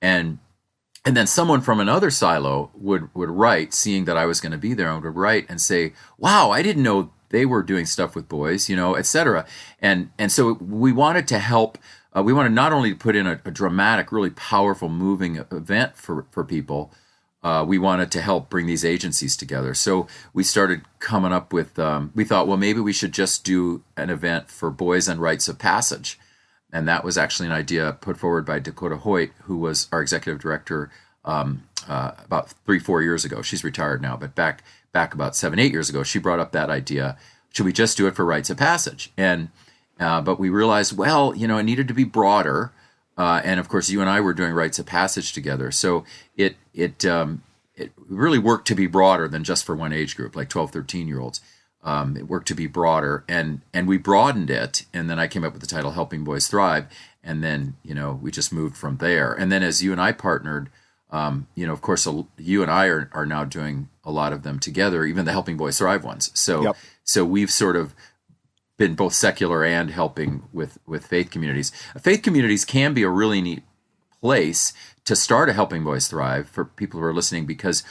and 0.00 0.38
and 1.04 1.16
then 1.16 1.26
someone 1.26 1.60
from 1.60 1.80
another 1.80 2.10
silo 2.10 2.70
would 2.74 3.14
would 3.14 3.30
write 3.30 3.74
seeing 3.74 4.04
that 4.04 4.16
i 4.16 4.24
was 4.24 4.40
going 4.40 4.52
to 4.52 4.58
be 4.58 4.74
there 4.74 4.90
and 4.90 5.02
would 5.02 5.14
write 5.14 5.46
and 5.48 5.60
say 5.60 5.92
wow 6.18 6.50
i 6.50 6.62
didn't 6.62 6.82
know 6.82 7.10
they 7.30 7.44
were 7.44 7.62
doing 7.62 7.86
stuff 7.86 8.14
with 8.14 8.28
boys 8.28 8.68
you 8.68 8.76
know 8.76 8.96
etc 8.96 9.44
and 9.80 10.10
and 10.18 10.32
so 10.32 10.54
we 10.54 10.92
wanted 10.92 11.26
to 11.28 11.38
help 11.38 11.78
uh, 12.16 12.22
we 12.22 12.32
wanted 12.32 12.52
not 12.52 12.72
only 12.72 12.90
to 12.90 12.96
put 12.96 13.16
in 13.16 13.26
a, 13.26 13.40
a, 13.44 13.50
dramatic 13.50 14.12
really 14.12 14.30
powerful 14.30 14.88
moving 14.88 15.44
event 15.50 15.96
for 15.96 16.26
for 16.30 16.44
people 16.44 16.92
uh, 17.44 17.62
we 17.62 17.76
wanted 17.76 18.10
to 18.10 18.22
help 18.22 18.48
bring 18.48 18.64
these 18.64 18.86
agencies 18.86 19.36
together. 19.36 19.74
So 19.74 20.06
we 20.32 20.42
started 20.42 20.80
coming 20.98 21.30
up 21.30 21.52
with, 21.52 21.78
um, 21.78 22.10
we 22.14 22.24
thought, 22.24 22.48
well, 22.48 22.56
maybe 22.56 22.80
we 22.80 22.94
should 22.94 23.12
just 23.12 23.44
do 23.44 23.84
an 23.98 24.08
event 24.08 24.48
for 24.48 24.70
boys 24.70 25.08
and 25.08 25.20
rites 25.20 25.46
of 25.46 25.58
passage. 25.58 26.18
And 26.74 26.88
that 26.88 27.04
was 27.04 27.16
actually 27.16 27.46
an 27.46 27.52
idea 27.52 27.96
put 28.00 28.18
forward 28.18 28.44
by 28.44 28.58
Dakota 28.58 28.96
Hoyt, 28.96 29.30
who 29.44 29.56
was 29.56 29.86
our 29.92 30.02
executive 30.02 30.42
director 30.42 30.90
um, 31.24 31.62
uh, 31.88 32.10
about 32.24 32.50
three, 32.66 32.80
four 32.80 33.00
years 33.00 33.24
ago. 33.24 33.42
She's 33.42 33.62
retired 33.62 34.02
now, 34.02 34.16
but 34.16 34.34
back 34.34 34.64
back 34.92 35.14
about 35.14 35.36
seven, 35.36 35.60
eight 35.60 35.70
years 35.70 35.88
ago, 35.88 36.02
she 36.02 36.18
brought 36.18 36.40
up 36.40 36.50
that 36.50 36.70
idea. 36.70 37.16
Should 37.52 37.64
we 37.64 37.72
just 37.72 37.96
do 37.96 38.08
it 38.08 38.16
for 38.16 38.24
rites 38.24 38.50
of 38.50 38.56
passage? 38.56 39.12
And 39.16 39.50
uh, 40.00 40.20
but 40.20 40.40
we 40.40 40.50
realized, 40.50 40.96
well, 40.96 41.32
you 41.36 41.46
know, 41.46 41.58
it 41.58 41.62
needed 41.62 41.86
to 41.88 41.94
be 41.94 42.04
broader. 42.04 42.72
Uh, 43.16 43.40
and 43.44 43.60
of 43.60 43.68
course, 43.68 43.88
you 43.88 44.00
and 44.00 44.10
I 44.10 44.20
were 44.20 44.34
doing 44.34 44.52
rites 44.52 44.80
of 44.80 44.86
passage 44.86 45.32
together, 45.32 45.70
so 45.70 46.04
it 46.36 46.56
it 46.74 47.04
um, 47.04 47.44
it 47.76 47.92
really 48.08 48.38
worked 48.38 48.66
to 48.68 48.74
be 48.74 48.88
broader 48.88 49.28
than 49.28 49.44
just 49.44 49.64
for 49.64 49.76
one 49.76 49.92
age 49.92 50.16
group, 50.16 50.34
like 50.34 50.48
12, 50.48 50.72
13 50.72 51.06
year 51.06 51.20
olds. 51.20 51.40
Um, 51.84 52.16
it 52.16 52.26
worked 52.26 52.48
to 52.48 52.54
be 52.54 52.66
broader, 52.66 53.24
and 53.28 53.60
and 53.72 53.86
we 53.86 53.98
broadened 53.98 54.50
it, 54.50 54.86
and 54.92 55.08
then 55.08 55.18
I 55.18 55.28
came 55.28 55.44
up 55.44 55.52
with 55.52 55.60
the 55.60 55.68
title 55.68 55.92
"Helping 55.92 56.24
Boys 56.24 56.46
Thrive," 56.46 56.86
and 57.22 57.44
then 57.44 57.76
you 57.82 57.94
know 57.94 58.18
we 58.20 58.30
just 58.30 58.52
moved 58.52 58.76
from 58.76 58.96
there. 58.96 59.34
And 59.34 59.52
then 59.52 59.62
as 59.62 59.82
you 59.82 59.92
and 59.92 60.00
I 60.00 60.12
partnered, 60.12 60.70
um, 61.10 61.46
you 61.54 61.66
know, 61.66 61.72
of 61.72 61.82
course, 61.82 62.08
you 62.38 62.62
and 62.62 62.70
I 62.70 62.86
are 62.86 63.10
are 63.12 63.26
now 63.26 63.44
doing 63.44 63.88
a 64.02 64.10
lot 64.10 64.32
of 64.32 64.42
them 64.42 64.58
together, 64.58 65.04
even 65.04 65.24
the 65.24 65.32
Helping 65.32 65.56
Boys 65.56 65.78
Thrive 65.78 66.04
ones. 66.04 66.30
So 66.34 66.62
yep. 66.62 66.76
so 67.04 67.24
we've 67.24 67.50
sort 67.50 67.76
of 67.76 67.94
been 68.76 68.94
both 68.94 69.14
secular 69.14 69.64
and 69.64 69.90
helping 69.90 70.44
with 70.52 70.78
with 70.86 71.06
faith 71.06 71.30
communities. 71.30 71.70
Faith 72.00 72.22
communities 72.22 72.64
can 72.64 72.94
be 72.94 73.02
a 73.02 73.08
really 73.08 73.40
neat 73.40 73.62
place 74.20 74.72
to 75.04 75.14
start 75.14 75.50
a 75.50 75.52
Helping 75.52 75.84
Boys 75.84 76.08
Thrive 76.08 76.48
for 76.48 76.64
people 76.64 76.98
who 76.98 77.06
are 77.06 77.14
listening 77.14 77.46
because 77.46 77.84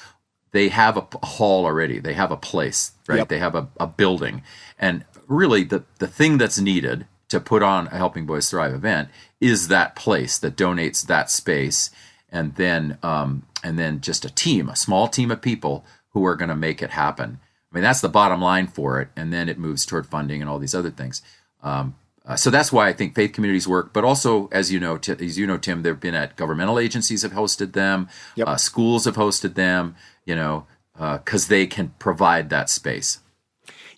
they 0.53 0.69
have 0.69 0.95
a, 0.95 1.25
hall 1.25 1.65
already. 1.65 1.99
They 1.99 2.13
have 2.13 2.31
a 2.31 2.37
place, 2.37 2.93
right? 3.07 3.17
Yep. 3.17 3.27
They 3.27 3.39
have 3.39 3.55
a, 3.55 3.67
a 3.79 3.87
building, 3.87 4.43
and 4.79 5.03
really 5.27 5.63
the 5.63 5.83
the 5.99 6.07
thing 6.07 6.37
that's 6.37 6.59
needed 6.59 7.05
to 7.29 7.39
put 7.39 7.61
on 7.61 7.87
a 7.87 7.97
Helping 7.97 8.25
Boys 8.25 8.49
Thrive 8.49 8.73
event 8.73 9.09
is 9.41 9.67
that 9.67 9.95
place 9.95 10.37
that 10.37 10.55
donates 10.55 11.05
that 11.07 11.29
space, 11.29 11.89
and 12.31 12.55
then 12.55 12.97
um, 13.03 13.43
and 13.63 13.77
then 13.77 13.99
just 13.99 14.23
a 14.23 14.33
team, 14.33 14.69
a 14.69 14.75
small 14.75 15.07
team 15.07 15.31
of 15.31 15.41
people 15.41 15.83
who 16.11 16.23
are 16.25 16.35
going 16.35 16.49
to 16.49 16.55
make 16.55 16.81
it 16.81 16.91
happen. 16.91 17.39
I 17.71 17.75
mean, 17.75 17.83
that's 17.83 18.01
the 18.01 18.09
bottom 18.09 18.39
line 18.39 18.67
for 18.67 19.01
it, 19.01 19.09
and 19.15 19.33
then 19.33 19.49
it 19.49 19.57
moves 19.57 19.85
toward 19.85 20.05
funding 20.05 20.39
and 20.41 20.49
all 20.49 20.59
these 20.59 20.75
other 20.75 20.91
things. 20.91 21.23
Um, 21.63 21.95
uh, 22.25 22.35
so 22.35 22.49
that's 22.49 22.71
why 22.71 22.87
I 22.87 22.93
think 22.93 23.15
faith 23.15 23.33
communities 23.33 23.67
work. 23.67 23.93
But 23.93 24.03
also, 24.03 24.47
as 24.51 24.71
you 24.71 24.79
know, 24.79 24.97
t- 24.97 25.13
as 25.13 25.37
you 25.37 25.45
know, 25.45 25.57
Tim, 25.57 25.83
they've 25.83 25.99
been 25.99 26.15
at 26.15 26.35
governmental 26.35 26.79
agencies 26.79 27.21
have 27.23 27.33
hosted 27.33 27.73
them, 27.73 28.07
yep. 28.35 28.47
uh, 28.47 28.57
schools 28.57 29.05
have 29.05 29.15
hosted 29.15 29.55
them. 29.55 29.95
You 30.25 30.35
know, 30.35 30.67
because 30.93 31.47
uh, 31.47 31.49
they 31.49 31.67
can 31.67 31.89
provide 31.99 32.49
that 32.49 32.69
space. 32.69 33.19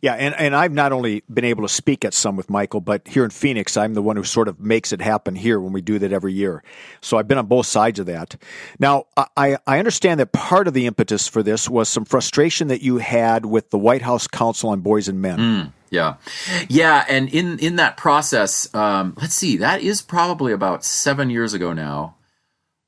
Yeah, 0.02 0.14
and, 0.14 0.36
and 0.36 0.56
I've 0.56 0.72
not 0.72 0.92
only 0.92 1.24
been 1.34 1.46
able 1.46 1.64
to 1.64 1.74
speak 1.74 2.06
at 2.06 2.14
some 2.14 2.36
with 2.36 2.50
Michael, 2.50 2.82
but 2.82 3.08
here 3.08 3.24
in 3.24 3.32
Phoenix, 3.32 3.76
I'm 3.76 3.96
the 3.96 4.04
one 4.04 4.16
who 4.16 4.24
sort 4.24 4.48
of 4.48 4.60
makes 4.60 4.94
it 4.94 5.02
happen 5.02 5.34
here 5.34 5.60
when 5.60 5.74
we 5.74 5.82
do 5.82 5.98
that 5.98 6.14
every 6.14 6.34
year. 6.34 6.64
So 7.02 7.18
I've 7.18 7.28
been 7.28 7.40
on 7.40 7.48
both 7.48 7.66
sides 7.66 7.98
of 7.98 8.06
that. 8.06 8.40
Now, 8.78 9.06
I, 9.36 9.58
I 9.66 9.80
understand 9.80 10.20
that 10.20 10.32
part 10.32 10.68
of 10.68 10.76
the 10.76 10.86
impetus 10.86 11.28
for 11.28 11.42
this 11.42 11.68
was 11.68 11.90
some 11.90 12.06
frustration 12.06 12.68
that 12.68 12.84
you 12.84 12.98
had 12.98 13.46
with 13.46 13.72
the 13.72 13.80
White 13.80 14.04
House 14.04 14.28
Council 14.28 14.70
on 14.70 14.82
Boys 14.82 15.08
and 15.08 15.22
Men. 15.22 15.40
Mm, 15.40 15.72
yeah, 15.96 16.16
yeah, 16.68 17.06
and 17.08 17.30
in 17.30 17.60
in 17.60 17.78
that 17.78 17.98
process, 17.98 18.74
um, 18.76 19.14
let's 19.20 19.34
see, 19.34 19.58
that 19.58 19.82
is 19.82 20.02
probably 20.02 20.54
about 20.54 20.84
seven 20.86 21.30
years 21.30 21.54
ago 21.54 21.74
now. 21.74 22.16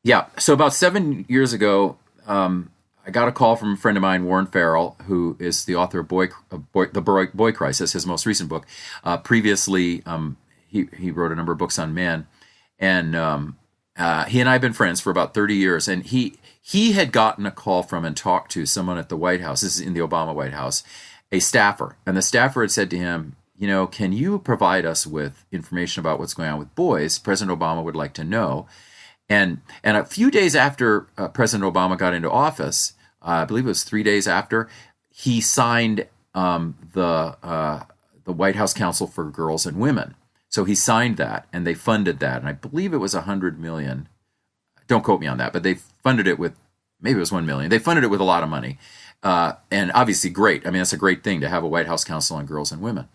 Yeah, 0.04 0.28
so 0.38 0.54
about 0.54 0.74
seven 0.74 1.26
years 1.28 1.54
ago, 1.54 1.98
um, 2.28 2.72
I 3.08 3.10
got 3.10 3.30
a 3.30 3.32
call 3.32 3.56
from 3.56 3.74
a 3.74 3.78
friend 3.78 3.98
of 3.98 4.02
mine, 4.02 4.26
Warren 4.26 4.48
Farrell, 4.48 4.98
who 5.08 5.38
is 5.40 5.64
the 5.64 5.76
author 5.76 6.00
of 6.00 6.10
Boy, 6.10 6.28
Boy 6.74 6.88
The 6.88 7.02
Boy, 7.02 7.28
Boy, 7.34 7.54
Crisis, 7.54 7.94
his 7.94 8.06
most 8.06 8.26
recent 8.26 8.50
book. 8.50 8.68
Uh, 9.02 9.18
previously, 9.18 10.04
um, 10.06 10.36
he, 10.68 10.90
he 10.98 11.10
wrote 11.10 11.32
a 11.32 11.36
number 11.36 11.54
of 11.54 11.58
books 11.58 11.80
on 11.80 11.94
men. 11.94 12.28
And 12.78 13.16
um, 13.16 13.58
uh, 13.96 14.26
he 14.26 14.42
and 14.42 14.50
I 14.50 14.54
have 14.54 14.62
been 14.62 14.74
friends 14.74 15.00
for 15.00 15.10
about 15.10 15.34
30 15.34 15.56
years. 15.56 15.88
And 15.88 16.04
he, 16.04 16.36
he 16.62 16.92
had 16.92 17.14
gotten 17.14 17.46
a 17.46 17.52
call 17.52 17.82
from 17.82 18.04
and 18.04 18.16
talked 18.16 18.52
to 18.52 18.66
someone 18.66 18.98
at 18.98 19.08
the 19.08 19.16
White 19.16 19.40
House, 19.40 19.62
this 19.62 19.76
is 19.76 19.82
in 19.82 19.94
the 19.94 20.02
Obama 20.02 20.36
White 20.36 20.54
House, 20.54 20.84
a 21.32 21.40
staffer. 21.40 21.98
And 22.06 22.16
the 22.16 22.22
staffer 22.22 22.62
had 22.62 22.72
said 22.72 22.90
to 22.92 22.98
him, 22.98 23.36
you 23.58 23.68
know, 23.68 23.88
can 23.88 24.14
you 24.14 24.40
provide 24.40 24.86
us 24.86 25.08
with 25.08 25.46
information 25.52 26.00
about 26.00 26.20
what's 26.20 26.34
going 26.34 26.50
on 26.50 26.60
with 26.60 26.76
boys? 26.76 27.18
President 27.18 27.58
Obama 27.58 27.84
would 27.84 27.96
like 27.96 28.14
to 28.14 28.24
know. 28.24 28.68
And 29.30 29.62
and 29.84 29.98
a 29.98 30.06
few 30.06 30.32
days 30.32 30.56
after 30.56 31.08
uh, 31.18 31.28
President 31.28 31.74
Obama 31.74 31.98
got 31.98 32.14
into 32.14 32.32
office, 32.32 32.94
uh, 33.22 33.42
I 33.42 33.46
believe 33.46 33.66
it 33.66 33.70
was 33.70 33.84
three 33.84 34.04
days 34.04 34.28
after, 34.28 34.70
he 35.10 35.42
signed 35.42 36.08
um, 36.34 36.78
the 36.94 37.36
uh, 37.44 37.84
the 38.24 38.32
White 38.32 38.56
House 38.56 38.74
Council 38.74 39.08
for 39.08 39.26
Girls 39.30 39.66
and 39.66 39.78
Women. 39.78 40.16
So 40.50 40.64
he 40.64 40.76
signed 40.76 41.18
that, 41.18 41.46
and 41.52 41.68
they 41.68 41.74
funded 41.74 42.20
that, 42.20 42.40
and 42.40 42.48
I 42.48 42.54
believe 42.54 42.94
it 42.94 42.98
was 42.98 43.14
a 43.14 43.22
hundred 43.22 43.60
million. 43.60 44.08
Don't 44.88 45.04
quote 45.04 45.20
me 45.20 45.28
on 45.28 45.40
that, 45.40 45.52
but 45.52 45.64
they 45.64 45.76
funded 46.04 46.28
it 46.28 46.40
with 46.40 46.56
maybe 47.02 47.18
it 47.18 47.20
was 47.20 47.32
one 47.32 47.46
million. 47.46 47.70
They 47.70 47.80
funded 47.80 48.06
it 48.06 48.10
with 48.10 48.22
a 48.22 48.26
lot 48.26 48.44
of 48.44 48.50
money, 48.50 48.78
uh, 49.24 49.54
and 49.72 49.92
obviously 49.94 50.30
great. 50.30 50.66
I 50.66 50.72
mean, 50.72 50.80
that's 50.80 50.94
a 50.94 50.98
great 50.98 51.24
thing 51.24 51.42
to 51.42 51.50
have 51.50 51.64
a 51.64 51.68
White 51.68 51.88
House 51.88 52.04
Council 52.04 52.38
on 52.38 52.46
Girls 52.46 52.72
and 52.72 52.82
Women. 52.82 53.08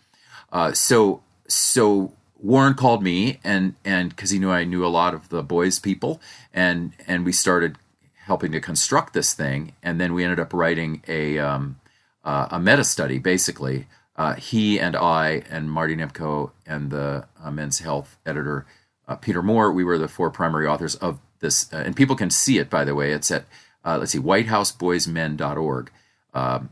Uh, 0.50 0.72
so 0.72 1.22
so 1.48 2.12
Warren 2.38 2.74
called 2.74 3.02
me 3.02 3.40
and 3.44 3.74
and 3.84 4.10
because 4.10 4.30
he 4.30 4.38
knew 4.38 4.50
I 4.50 4.64
knew 4.64 4.84
a 4.84 4.88
lot 4.88 5.14
of 5.14 5.28
the 5.28 5.42
boys 5.42 5.78
people 5.78 6.20
and 6.52 6.92
and 7.06 7.24
we 7.24 7.32
started 7.32 7.76
helping 8.24 8.52
to 8.52 8.60
construct 8.60 9.14
this 9.14 9.34
thing, 9.34 9.72
and 9.82 10.00
then 10.00 10.14
we 10.14 10.22
ended 10.22 10.38
up 10.38 10.52
writing 10.52 11.02
a 11.08 11.38
um, 11.38 11.80
uh, 12.24 12.48
a 12.50 12.60
meta 12.60 12.84
study. 12.84 13.18
Basically, 13.18 13.86
uh, 14.16 14.34
he 14.34 14.78
and 14.78 14.94
I 14.96 15.42
and 15.50 15.70
Marty 15.70 15.96
Nemko 15.96 16.52
and 16.66 16.90
the 16.90 17.26
uh, 17.42 17.50
Men's 17.50 17.80
Health 17.80 18.18
editor 18.26 18.66
uh, 19.08 19.16
Peter 19.16 19.42
Moore, 19.42 19.72
we 19.72 19.84
were 19.84 19.98
the 19.98 20.08
four 20.08 20.30
primary 20.30 20.66
authors 20.66 20.94
of 20.96 21.20
this, 21.40 21.70
and 21.72 21.96
people 21.96 22.16
can 22.16 22.30
see 22.30 22.58
it. 22.58 22.70
By 22.70 22.84
the 22.84 22.94
way, 22.94 23.12
it's 23.12 23.30
at 23.30 23.44
uh, 23.84 23.98
let's 23.98 24.12
see, 24.12 24.18
WhiteHouseBoysMen.org. 24.18 25.90
Um, 26.34 26.70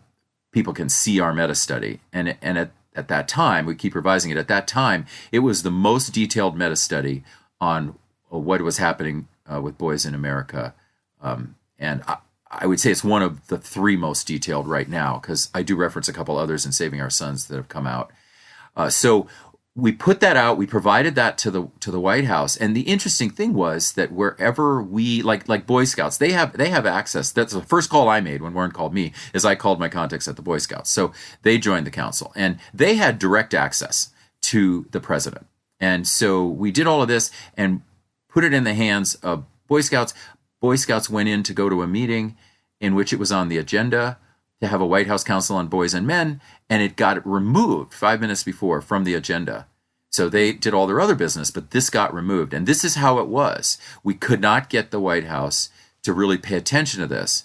people 0.53 0.73
can 0.73 0.88
see 0.88 1.20
our 1.20 1.35
meta 1.35 1.55
study. 1.55 2.01
And, 2.12 2.37
and 2.40 2.59
at, 2.59 2.70
at 2.94 3.09
that 3.09 3.29
time, 3.29 3.66
we 3.66 3.75
keep 3.75 3.94
revising 3.94 4.31
it. 4.31 4.37
At 4.37 4.49
that 4.49 4.66
time, 4.66 5.07
it 5.33 5.40
was 5.40 5.62
the 5.62 5.70
most 5.70 6.11
detailed 6.11 6.57
meta 6.57 6.77
study 6.77 7.23
on 7.61 7.99
what 8.29 8.61
was 8.62 8.79
happening 8.79 9.29
uh, 9.53 9.61
with 9.61 9.79
boys 9.79 10.07
in 10.07 10.14
America. 10.14 10.75
Um, 11.20 11.57
and 11.79 12.03
I, 12.07 12.18
I, 12.51 12.66
would 12.66 12.81
say 12.81 12.90
it's 12.90 13.05
one 13.05 13.23
of 13.23 13.49
the 13.49 13.59
three 13.59 13.96
most 13.96 14.27
detailed 14.27 14.66
right 14.66 14.88
now 14.88 15.18
because 15.18 15.51
I 15.55 15.62
do 15.62 15.77
reference 15.77 16.09
a 16.09 16.12
couple 16.12 16.37
others 16.37 16.64
in 16.64 16.73
Saving 16.73 17.01
Our 17.01 17.11
Sons 17.11 17.46
that 17.46 17.57
have 17.57 17.68
come 17.68 17.87
out. 17.87 18.11
Uh, 18.77 18.88
so 18.88 19.27
we 19.77 19.93
put 19.93 20.21
that 20.21 20.37
out 20.37 20.59
we 20.59 20.67
provided 20.67 21.15
that 21.15 21.39
to 21.39 21.51
the 21.51 21.69
to 21.81 21.91
the 21.91 22.01
white 22.01 22.25
house. 22.25 22.57
And 22.57 22.75
the 22.75 22.83
interesting 22.83 23.31
thing 23.31 23.55
was 23.55 23.93
that 23.93 24.13
wherever 24.13 24.83
we 24.83 25.23
like 25.23 25.49
like 25.49 25.67
boy 25.67 25.85
scouts 25.85 26.19
they 26.19 26.33
have 26.33 26.57
they 26.57 26.71
have 26.71 26.87
access. 26.87 27.31
That's 27.31 27.53
the 27.53 27.63
first 27.63 27.89
call 27.89 28.09
i 28.09 28.21
made 28.21 28.43
when 28.43 28.53
warren 28.53 28.73
called 28.73 28.93
me 28.93 29.13
is 29.33 29.45
i 29.45 29.55
called 29.55 29.79
my 29.79 29.89
contacts 29.89 30.27
at 30.27 30.37
the 30.37 30.43
boy 30.43 30.59
scouts. 30.59 30.91
So 30.91 31.13
they 31.43 31.59
joined 31.59 31.87
the 31.87 31.93
council 31.93 32.33
and 32.35 32.59
they 32.75 32.97
had 32.97 33.19
direct 33.19 33.55
access 33.55 34.11
to 34.43 34.87
the 34.91 35.01
president. 35.01 35.47
And 35.79 36.07
so 36.07 36.47
we 36.47 36.73
did 36.73 36.87
all 36.87 37.03
of 37.03 37.09
this 37.09 37.31
and 37.57 37.83
put 38.29 38.45
it 38.45 38.53
in 38.53 38.65
the 38.65 38.75
hands 38.75 39.15
of 39.17 39.45
boy 39.69 39.83
scouts. 39.83 40.15
Boy 40.61 40.77
scouts 40.77 41.09
went 41.09 41.29
in 41.29 41.43
to 41.45 41.55
go 41.55 41.69
to 41.69 41.83
a 41.83 41.87
meeting 41.87 42.37
in 42.81 42.95
which 42.95 43.13
it 43.13 43.19
was 43.19 43.31
on 43.31 43.49
the 43.49 43.59
agenda 43.59 44.19
to 44.61 44.68
have 44.68 44.81
a 44.81 44.87
White 44.87 45.07
House 45.07 45.25
Council 45.25 45.57
on 45.57 45.68
Boys 45.68 45.94
and 45.94 46.07
Men, 46.07 46.40
and 46.68 46.83
it 46.83 46.96
got 46.96 47.27
removed 47.27 47.94
five 47.94 48.20
minutes 48.20 48.42
before 48.42 48.81
from 48.81 49.05
the 49.05 49.14
agenda. 49.14 49.66
So 50.11 50.29
they 50.29 50.53
did 50.53 50.75
all 50.75 50.87
their 50.87 51.01
other 51.01 51.14
business, 51.14 51.51
but 51.51 51.70
this 51.70 51.88
got 51.88 52.12
removed. 52.12 52.53
And 52.53 52.66
this 52.66 52.85
is 52.85 52.96
how 52.96 53.18
it 53.18 53.29
was. 53.29 53.79
We 54.03 54.14
could 54.14 54.40
not 54.40 54.68
get 54.68 54.90
the 54.90 55.01
White 55.01 55.25
House 55.25 55.70
to 56.03 56.12
really 56.12 56.37
pay 56.37 56.57
attention 56.57 57.01
to 57.01 57.07
this. 57.07 57.44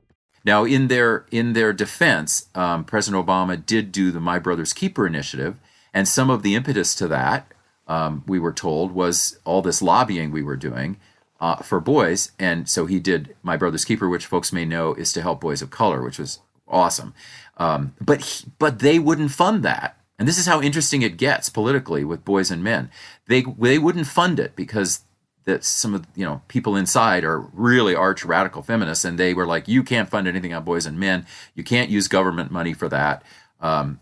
Now, 0.43 0.63
in 0.63 0.87
their 0.87 1.25
in 1.31 1.53
their 1.53 1.73
defense, 1.73 2.47
um, 2.55 2.83
President 2.83 3.25
Obama 3.25 3.63
did 3.63 3.91
do 3.91 4.11
the 4.11 4.19
My 4.19 4.39
Brother's 4.39 4.73
Keeper 4.73 5.05
initiative, 5.05 5.57
and 5.93 6.07
some 6.07 6.29
of 6.29 6.41
the 6.41 6.55
impetus 6.55 6.95
to 6.95 7.07
that, 7.09 7.51
um, 7.87 8.23
we 8.27 8.39
were 8.39 8.53
told, 8.53 8.91
was 8.91 9.39
all 9.45 9.61
this 9.61 9.81
lobbying 9.81 10.31
we 10.31 10.41
were 10.41 10.55
doing 10.55 10.97
uh, 11.39 11.57
for 11.57 11.79
boys, 11.79 12.31
and 12.39 12.67
so 12.67 12.85
he 12.85 12.99
did 12.99 13.35
My 13.43 13.55
Brother's 13.55 13.85
Keeper, 13.85 14.09
which 14.09 14.25
folks 14.25 14.51
may 14.51 14.65
know 14.65 14.93
is 14.93 15.13
to 15.13 15.21
help 15.21 15.41
boys 15.41 15.61
of 15.61 15.69
color, 15.69 16.01
which 16.01 16.17
was 16.17 16.39
awesome. 16.67 17.13
Um, 17.57 17.93
but 18.01 18.21
he, 18.21 18.47
but 18.57 18.79
they 18.79 18.97
wouldn't 18.97 19.31
fund 19.31 19.61
that, 19.63 19.97
and 20.17 20.27
this 20.27 20.39
is 20.39 20.47
how 20.47 20.61
interesting 20.61 21.03
it 21.03 21.17
gets 21.17 21.49
politically 21.49 22.03
with 22.03 22.25
boys 22.25 22.49
and 22.49 22.63
men. 22.63 22.89
They 23.27 23.43
they 23.59 23.77
wouldn't 23.77 24.07
fund 24.07 24.39
it 24.39 24.55
because 24.55 25.01
that 25.45 25.63
some 25.63 25.93
of 25.93 26.05
you 26.15 26.25
know 26.25 26.41
people 26.47 26.75
inside 26.75 27.23
are 27.23 27.39
really 27.39 27.95
arch 27.95 28.23
radical 28.23 28.61
feminists, 28.61 29.05
and 29.05 29.17
they 29.17 29.33
were 29.33 29.45
like, 29.45 29.67
"You 29.67 29.83
can't 29.83 30.09
fund 30.09 30.27
anything 30.27 30.53
on 30.53 30.63
boys 30.63 30.85
and 30.85 30.99
men. 30.99 31.25
You 31.55 31.63
can't 31.63 31.89
use 31.89 32.07
government 32.07 32.51
money 32.51 32.73
for 32.73 32.89
that. 32.89 33.23
Um, 33.59 33.99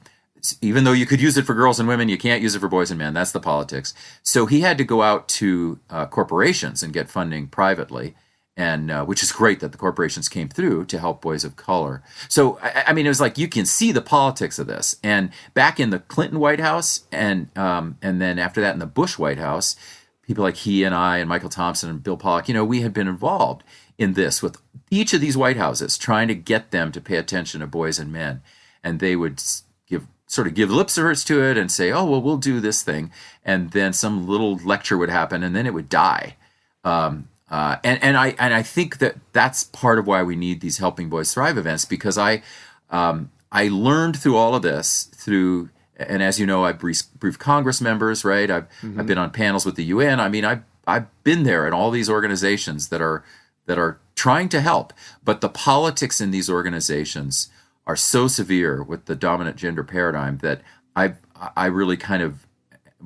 even 0.61 0.85
though 0.85 0.93
you 0.93 1.05
could 1.05 1.21
use 1.21 1.37
it 1.37 1.45
for 1.45 1.53
girls 1.53 1.79
and 1.79 1.89
women, 1.89 2.07
you 2.07 2.17
can't 2.17 2.41
use 2.41 2.55
it 2.55 2.59
for 2.59 2.69
boys 2.69 2.91
and 2.91 2.97
men. 2.97 3.13
That's 3.13 3.31
the 3.31 3.39
politics." 3.39 3.93
So 4.23 4.45
he 4.45 4.61
had 4.61 4.77
to 4.77 4.83
go 4.83 5.01
out 5.01 5.27
to 5.29 5.79
uh, 5.89 6.05
corporations 6.07 6.83
and 6.83 6.93
get 6.93 7.09
funding 7.09 7.47
privately, 7.47 8.15
and 8.57 8.91
uh, 8.91 9.05
which 9.05 9.23
is 9.23 9.31
great 9.31 9.61
that 9.61 9.71
the 9.71 9.77
corporations 9.77 10.27
came 10.27 10.49
through 10.49 10.85
to 10.85 10.99
help 10.99 11.21
boys 11.21 11.45
of 11.45 11.55
color. 11.55 12.03
So 12.27 12.59
I, 12.61 12.83
I, 12.87 12.93
mean, 12.93 13.05
it 13.05 13.09
was 13.09 13.21
like 13.21 13.37
you 13.37 13.47
can 13.47 13.65
see 13.65 13.93
the 13.93 14.01
politics 14.01 14.59
of 14.59 14.67
this. 14.67 14.97
And 15.01 15.31
back 15.53 15.79
in 15.79 15.89
the 15.91 15.99
Clinton 15.99 16.41
White 16.41 16.59
House, 16.59 17.07
and 17.13 17.57
um, 17.57 17.97
and 18.01 18.21
then 18.21 18.37
after 18.37 18.59
that 18.59 18.73
in 18.73 18.79
the 18.79 18.85
Bush 18.85 19.17
White 19.17 19.37
House 19.37 19.77
people 20.29 20.43
like 20.43 20.57
he 20.57 20.83
and 20.83 20.93
I 20.93 21.17
and 21.17 21.27
Michael 21.27 21.49
Thompson 21.49 21.89
and 21.89 22.03
Bill 22.03 22.15
Pollack, 22.15 22.47
you 22.47 22.53
know, 22.53 22.63
we 22.63 22.81
had 22.81 22.93
been 22.93 23.07
involved 23.07 23.63
in 23.97 24.13
this 24.13 24.43
with 24.43 24.61
each 24.91 25.11
of 25.11 25.21
these 25.21 25.35
White 25.35 25.57
Houses, 25.57 25.97
trying 25.97 26.27
to 26.27 26.35
get 26.35 26.69
them 26.69 26.91
to 26.91 27.01
pay 27.01 27.15
attention 27.15 27.61
to 27.61 27.67
boys 27.67 27.97
and 27.97 28.13
men. 28.13 28.43
And 28.83 28.99
they 28.99 29.15
would 29.15 29.41
give 29.87 30.05
sort 30.27 30.45
of 30.45 30.53
give 30.53 30.69
lip 30.69 30.91
service 30.91 31.23
to 31.23 31.43
it 31.43 31.57
and 31.57 31.71
say, 31.71 31.91
"Oh, 31.91 32.05
well, 32.05 32.21
we'll 32.21 32.37
do 32.37 32.59
this 32.59 32.83
thing," 32.83 33.11
and 33.43 33.71
then 33.71 33.91
some 33.91 34.27
little 34.27 34.57
lecture 34.57 34.99
would 34.99 35.09
happen, 35.09 35.41
and 35.41 35.55
then 35.55 35.65
it 35.65 35.73
would 35.73 35.89
die. 35.89 36.35
Um, 36.83 37.27
uh, 37.49 37.77
and 37.83 38.01
and 38.03 38.15
I 38.15 38.35
and 38.37 38.53
I 38.53 38.61
think 38.61 38.99
that 38.99 39.15
that's 39.33 39.63
part 39.63 39.97
of 39.97 40.05
why 40.05 40.21
we 40.21 40.35
need 40.35 40.61
these 40.61 40.77
Helping 40.77 41.09
Boys 41.09 41.33
Thrive 41.33 41.57
events 41.57 41.85
because 41.85 42.19
I 42.19 42.43
um, 42.91 43.31
I 43.51 43.67
learned 43.67 44.19
through 44.19 44.37
all 44.37 44.53
of 44.53 44.61
this 44.61 45.05
through 45.05 45.69
and 45.99 46.23
as 46.23 46.39
you 46.39 46.45
know, 46.45 46.63
I've 46.63 46.79
briefed, 46.79 47.19
briefed 47.19 47.39
Congress 47.39 47.81
members, 47.81 48.23
right? 48.23 48.49
I've 48.49 48.69
mm-hmm. 48.81 48.99
I've 48.99 49.05
been 49.05 49.17
on 49.17 49.31
panels 49.31 49.65
with 49.65 49.75
the 49.75 49.83
UN. 49.85 50.19
I 50.19 50.29
mean, 50.29 50.45
I've 50.45 50.63
I've 50.87 51.07
been 51.23 51.43
there 51.43 51.67
in 51.67 51.73
all 51.73 51.91
these 51.91 52.09
organizations 52.09 52.87
that 52.87 53.01
are 53.01 53.23
that 53.65 53.77
are 53.77 53.99
trying 54.15 54.49
to 54.49 54.61
help, 54.61 54.93
but 55.23 55.41
the 55.41 55.49
politics 55.49 56.21
in 56.21 56.31
these 56.31 56.49
organizations 56.49 57.49
are 57.85 57.95
so 57.95 58.27
severe 58.27 58.81
with 58.81 59.05
the 59.05 59.15
dominant 59.15 59.57
gender 59.57 59.83
paradigm 59.83 60.37
that 60.39 60.61
I 60.95 61.13
I 61.55 61.65
really 61.65 61.97
kind 61.97 62.23
of 62.23 62.47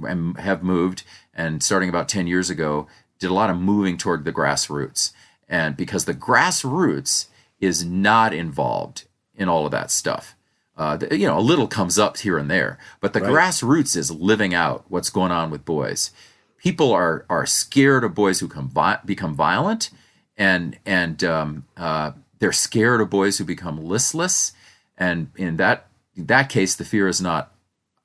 am, 0.07 0.35
have 0.35 0.63
moved 0.63 1.03
and 1.33 1.63
starting 1.63 1.89
about 1.89 2.07
ten 2.07 2.27
years 2.27 2.49
ago 2.49 2.87
did 3.19 3.31
a 3.31 3.33
lot 3.33 3.49
of 3.49 3.57
moving 3.57 3.97
toward 3.97 4.23
the 4.23 4.33
grassroots, 4.33 5.13
and 5.49 5.75
because 5.75 6.05
the 6.05 6.13
grassroots 6.13 7.27
is 7.59 7.83
not 7.83 8.33
involved 8.33 9.05
in 9.35 9.49
all 9.49 9.65
of 9.65 9.71
that 9.71 9.89
stuff 9.89 10.35
uh, 10.77 10.97
you 11.11 11.27
know, 11.27 11.37
a 11.37 11.41
little 11.41 11.67
comes 11.67 11.99
up 11.99 12.17
here 12.17 12.37
and 12.37 12.49
there, 12.49 12.79
but 12.99 13.13
the 13.13 13.21
right. 13.21 13.31
grassroots 13.31 13.95
is 13.95 14.09
living 14.09 14.53
out 14.53 14.85
what's 14.87 15.09
going 15.09 15.31
on 15.31 15.51
with 15.51 15.65
boys. 15.65 16.11
People 16.57 16.91
are 16.91 17.25
are 17.29 17.45
scared 17.45 18.03
of 18.03 18.15
boys 18.15 18.39
who 18.39 18.47
come 18.47 18.69
vi- 18.69 18.99
become 19.05 19.35
violent, 19.35 19.89
and 20.37 20.77
and 20.85 21.23
um, 21.23 21.65
uh, 21.77 22.11
they're 22.39 22.51
scared 22.51 23.01
of 23.01 23.09
boys 23.09 23.37
who 23.37 23.43
become 23.43 23.83
listless. 23.83 24.53
And 24.97 25.29
in 25.35 25.57
that 25.57 25.87
in 26.15 26.25
that 26.27 26.49
case, 26.49 26.75
the 26.75 26.85
fear 26.85 27.07
is 27.07 27.21
not 27.21 27.53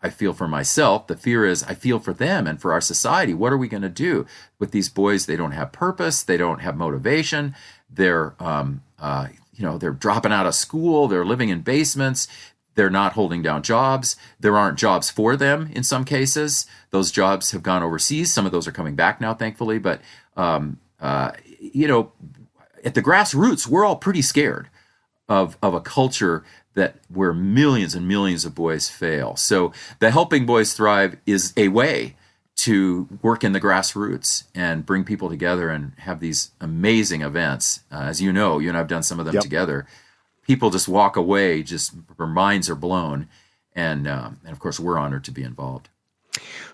I 0.00 0.10
feel 0.10 0.32
for 0.32 0.46
myself. 0.46 1.06
The 1.06 1.16
fear 1.16 1.44
is 1.44 1.64
I 1.64 1.74
feel 1.74 1.98
for 1.98 2.12
them 2.12 2.46
and 2.46 2.60
for 2.60 2.72
our 2.72 2.80
society. 2.80 3.34
What 3.34 3.52
are 3.52 3.58
we 3.58 3.68
going 3.68 3.82
to 3.82 3.88
do 3.88 4.26
with 4.58 4.70
these 4.70 4.88
boys? 4.88 5.26
They 5.26 5.36
don't 5.36 5.52
have 5.52 5.72
purpose. 5.72 6.22
They 6.22 6.36
don't 6.36 6.60
have 6.60 6.76
motivation. 6.76 7.54
They're 7.90 8.34
um, 8.38 8.82
uh, 8.98 9.28
you 9.54 9.64
know 9.64 9.78
they're 9.78 9.90
dropping 9.90 10.32
out 10.32 10.46
of 10.46 10.54
school. 10.54 11.08
They're 11.08 11.24
living 11.24 11.48
in 11.48 11.62
basements. 11.62 12.28
They're 12.78 12.90
not 12.90 13.14
holding 13.14 13.42
down 13.42 13.64
jobs. 13.64 14.14
There 14.38 14.56
aren't 14.56 14.78
jobs 14.78 15.10
for 15.10 15.36
them 15.36 15.68
in 15.74 15.82
some 15.82 16.04
cases. 16.04 16.64
Those 16.90 17.10
jobs 17.10 17.50
have 17.50 17.64
gone 17.64 17.82
overseas. 17.82 18.32
Some 18.32 18.46
of 18.46 18.52
those 18.52 18.68
are 18.68 18.72
coming 18.72 18.94
back 18.94 19.20
now, 19.20 19.34
thankfully. 19.34 19.80
But, 19.80 20.00
um, 20.36 20.78
uh, 21.00 21.32
you 21.58 21.88
know, 21.88 22.12
at 22.84 22.94
the 22.94 23.02
grassroots, 23.02 23.66
we're 23.66 23.84
all 23.84 23.96
pretty 23.96 24.22
scared 24.22 24.68
of, 25.28 25.58
of 25.60 25.74
a 25.74 25.80
culture 25.80 26.44
that 26.74 26.94
where 27.08 27.34
millions 27.34 27.96
and 27.96 28.06
millions 28.06 28.44
of 28.44 28.54
boys 28.54 28.88
fail. 28.88 29.34
So 29.34 29.72
the 29.98 30.12
Helping 30.12 30.46
Boys 30.46 30.72
Thrive 30.72 31.16
is 31.26 31.52
a 31.56 31.66
way 31.66 32.14
to 32.58 33.08
work 33.22 33.42
in 33.42 33.54
the 33.54 33.60
grassroots 33.60 34.44
and 34.54 34.86
bring 34.86 35.02
people 35.02 35.28
together 35.28 35.68
and 35.68 35.94
have 35.98 36.20
these 36.20 36.52
amazing 36.60 37.22
events. 37.22 37.80
Uh, 37.90 38.02
as 38.02 38.22
you 38.22 38.32
know, 38.32 38.60
you 38.60 38.68
and 38.68 38.78
I've 38.78 38.86
done 38.86 39.02
some 39.02 39.18
of 39.18 39.26
them 39.26 39.34
yep. 39.34 39.42
together 39.42 39.84
people 40.48 40.70
just 40.70 40.88
walk 40.88 41.16
away, 41.16 41.62
just 41.62 41.94
their 42.16 42.26
minds 42.26 42.68
are 42.68 42.74
blown, 42.74 43.28
and 43.76 44.08
um, 44.08 44.40
and 44.42 44.52
of 44.52 44.58
course 44.58 44.80
we're 44.80 44.98
honored 44.98 45.22
to 45.24 45.30
be 45.30 45.44
involved. 45.44 45.88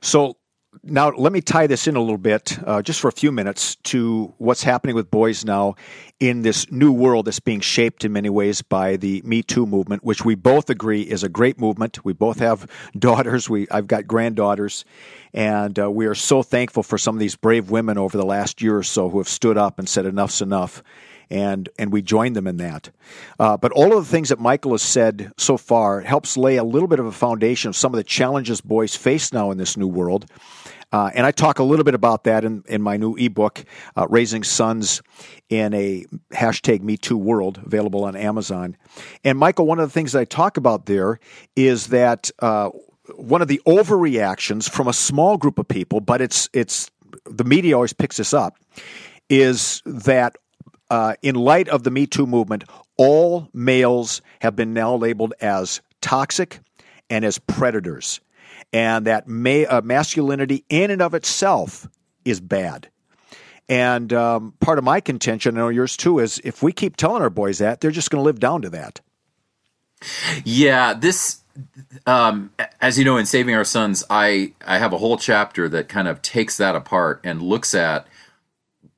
So 0.00 0.36
now 0.82 1.10
let 1.10 1.32
me 1.32 1.40
tie 1.40 1.66
this 1.66 1.86
in 1.86 1.96
a 1.96 2.00
little 2.00 2.18
bit, 2.18 2.58
uh, 2.66 2.82
just 2.82 3.00
for 3.00 3.08
a 3.08 3.12
few 3.12 3.32
minutes, 3.32 3.76
to 3.76 4.32
what's 4.38 4.62
happening 4.62 4.94
with 4.94 5.10
boys 5.10 5.44
now 5.44 5.74
in 6.20 6.42
this 6.42 6.70
new 6.70 6.92
world 6.92 7.26
that's 7.26 7.40
being 7.40 7.60
shaped 7.60 8.04
in 8.04 8.12
many 8.12 8.30
ways 8.30 8.62
by 8.62 8.96
the 8.96 9.20
Me 9.24 9.42
Too 9.42 9.66
movement, 9.66 10.04
which 10.04 10.24
we 10.24 10.34
both 10.34 10.70
agree 10.70 11.02
is 11.02 11.22
a 11.22 11.28
great 11.28 11.58
movement. 11.58 12.04
We 12.04 12.12
both 12.12 12.38
have 12.38 12.70
daughters. 12.98 13.50
We 13.50 13.68
I've 13.70 13.88
got 13.88 14.06
granddaughters, 14.06 14.84
and 15.32 15.76
uh, 15.78 15.90
we 15.90 16.06
are 16.06 16.14
so 16.14 16.44
thankful 16.44 16.84
for 16.84 16.96
some 16.96 17.16
of 17.16 17.20
these 17.20 17.34
brave 17.34 17.70
women 17.70 17.98
over 17.98 18.16
the 18.16 18.26
last 18.26 18.62
year 18.62 18.76
or 18.78 18.84
so 18.84 19.10
who 19.10 19.18
have 19.18 19.28
stood 19.28 19.58
up 19.58 19.80
and 19.80 19.88
said 19.88 20.06
enough's 20.06 20.40
enough 20.40 20.82
and 21.30 21.68
and 21.78 21.92
we 21.92 22.02
join 22.02 22.32
them 22.32 22.46
in 22.46 22.56
that. 22.58 22.90
Uh, 23.38 23.56
but 23.56 23.72
all 23.72 23.96
of 23.96 24.04
the 24.04 24.10
things 24.10 24.28
that 24.28 24.40
Michael 24.40 24.72
has 24.72 24.82
said 24.82 25.32
so 25.36 25.56
far 25.56 26.00
helps 26.00 26.36
lay 26.36 26.56
a 26.56 26.64
little 26.64 26.88
bit 26.88 27.00
of 27.00 27.06
a 27.06 27.12
foundation 27.12 27.68
of 27.68 27.76
some 27.76 27.92
of 27.92 27.96
the 27.96 28.04
challenges 28.04 28.60
boys 28.60 28.96
face 28.96 29.32
now 29.32 29.50
in 29.50 29.58
this 29.58 29.76
new 29.76 29.88
world. 29.88 30.26
Uh, 30.92 31.10
and 31.12 31.26
I 31.26 31.32
talk 31.32 31.58
a 31.58 31.64
little 31.64 31.84
bit 31.84 31.94
about 31.94 32.22
that 32.22 32.44
in, 32.44 32.62
in 32.68 32.80
my 32.80 32.96
new 32.96 33.16
ebook, 33.16 33.64
uh, 33.96 34.06
Raising 34.08 34.44
Sons 34.44 35.02
in 35.48 35.74
a 35.74 36.04
hashtag 36.32 36.82
Me 36.82 36.96
Too 36.96 37.16
World, 37.16 37.60
available 37.66 38.04
on 38.04 38.14
Amazon. 38.14 38.76
And 39.24 39.36
Michael, 39.36 39.66
one 39.66 39.80
of 39.80 39.88
the 39.88 39.92
things 39.92 40.12
that 40.12 40.20
I 40.20 40.24
talk 40.24 40.56
about 40.56 40.86
there 40.86 41.18
is 41.56 41.88
that 41.88 42.30
uh, 42.38 42.70
one 43.16 43.42
of 43.42 43.48
the 43.48 43.60
overreactions 43.66 44.70
from 44.70 44.86
a 44.86 44.92
small 44.92 45.36
group 45.36 45.58
of 45.58 45.66
people, 45.66 46.00
but 46.00 46.20
it's 46.20 46.48
it's 46.52 46.92
the 47.24 47.44
media 47.44 47.74
always 47.74 47.92
picks 47.92 48.18
this 48.18 48.32
up, 48.32 48.56
is 49.28 49.82
that 49.84 50.36
uh, 50.90 51.14
in 51.22 51.34
light 51.34 51.68
of 51.68 51.82
the 51.82 51.90
Me 51.90 52.06
Too 52.06 52.26
movement, 52.26 52.64
all 52.96 53.48
males 53.52 54.22
have 54.40 54.56
been 54.56 54.74
now 54.74 54.94
labeled 54.94 55.34
as 55.40 55.80
toxic 56.00 56.60
and 57.10 57.24
as 57.24 57.38
predators, 57.38 58.20
and 58.72 59.06
that 59.06 59.24
uh, 59.26 59.80
masculinity 59.84 60.64
in 60.68 60.90
and 60.90 61.02
of 61.02 61.14
itself 61.14 61.88
is 62.24 62.40
bad. 62.40 62.88
And 63.68 64.12
um, 64.12 64.54
part 64.60 64.78
of 64.78 64.84
my 64.84 65.00
contention, 65.00 65.56
I 65.56 65.62
know 65.62 65.68
yours 65.68 65.96
too, 65.96 66.18
is 66.18 66.40
if 66.44 66.62
we 66.62 66.72
keep 66.72 66.96
telling 66.96 67.22
our 67.22 67.30
boys 67.30 67.58
that, 67.58 67.80
they're 67.80 67.90
just 67.90 68.10
going 68.10 68.20
to 68.20 68.24
live 68.24 68.40
down 68.40 68.62
to 68.62 68.70
that. 68.70 69.00
Yeah, 70.44 70.92
this, 70.92 71.40
um, 72.06 72.50
as 72.80 72.98
you 72.98 73.06
know, 73.06 73.16
in 73.16 73.24
Saving 73.24 73.54
Our 73.54 73.64
Sons, 73.64 74.04
I 74.10 74.52
I 74.66 74.76
have 74.76 74.92
a 74.92 74.98
whole 74.98 75.16
chapter 75.16 75.66
that 75.70 75.88
kind 75.88 76.08
of 76.08 76.20
takes 76.20 76.58
that 76.58 76.76
apart 76.76 77.20
and 77.24 77.40
looks 77.40 77.74
at 77.74 78.06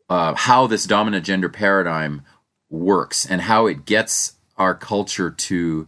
uh, 0.09 0.35
how 0.35 0.67
this 0.67 0.85
dominant 0.85 1.25
gender 1.25 1.49
paradigm 1.49 2.23
works 2.71 3.27
and 3.27 3.43
how 3.43 3.67
it 3.67 3.85
gets 3.85 4.35
our 4.57 4.75
culture 4.75 5.31
to 5.31 5.87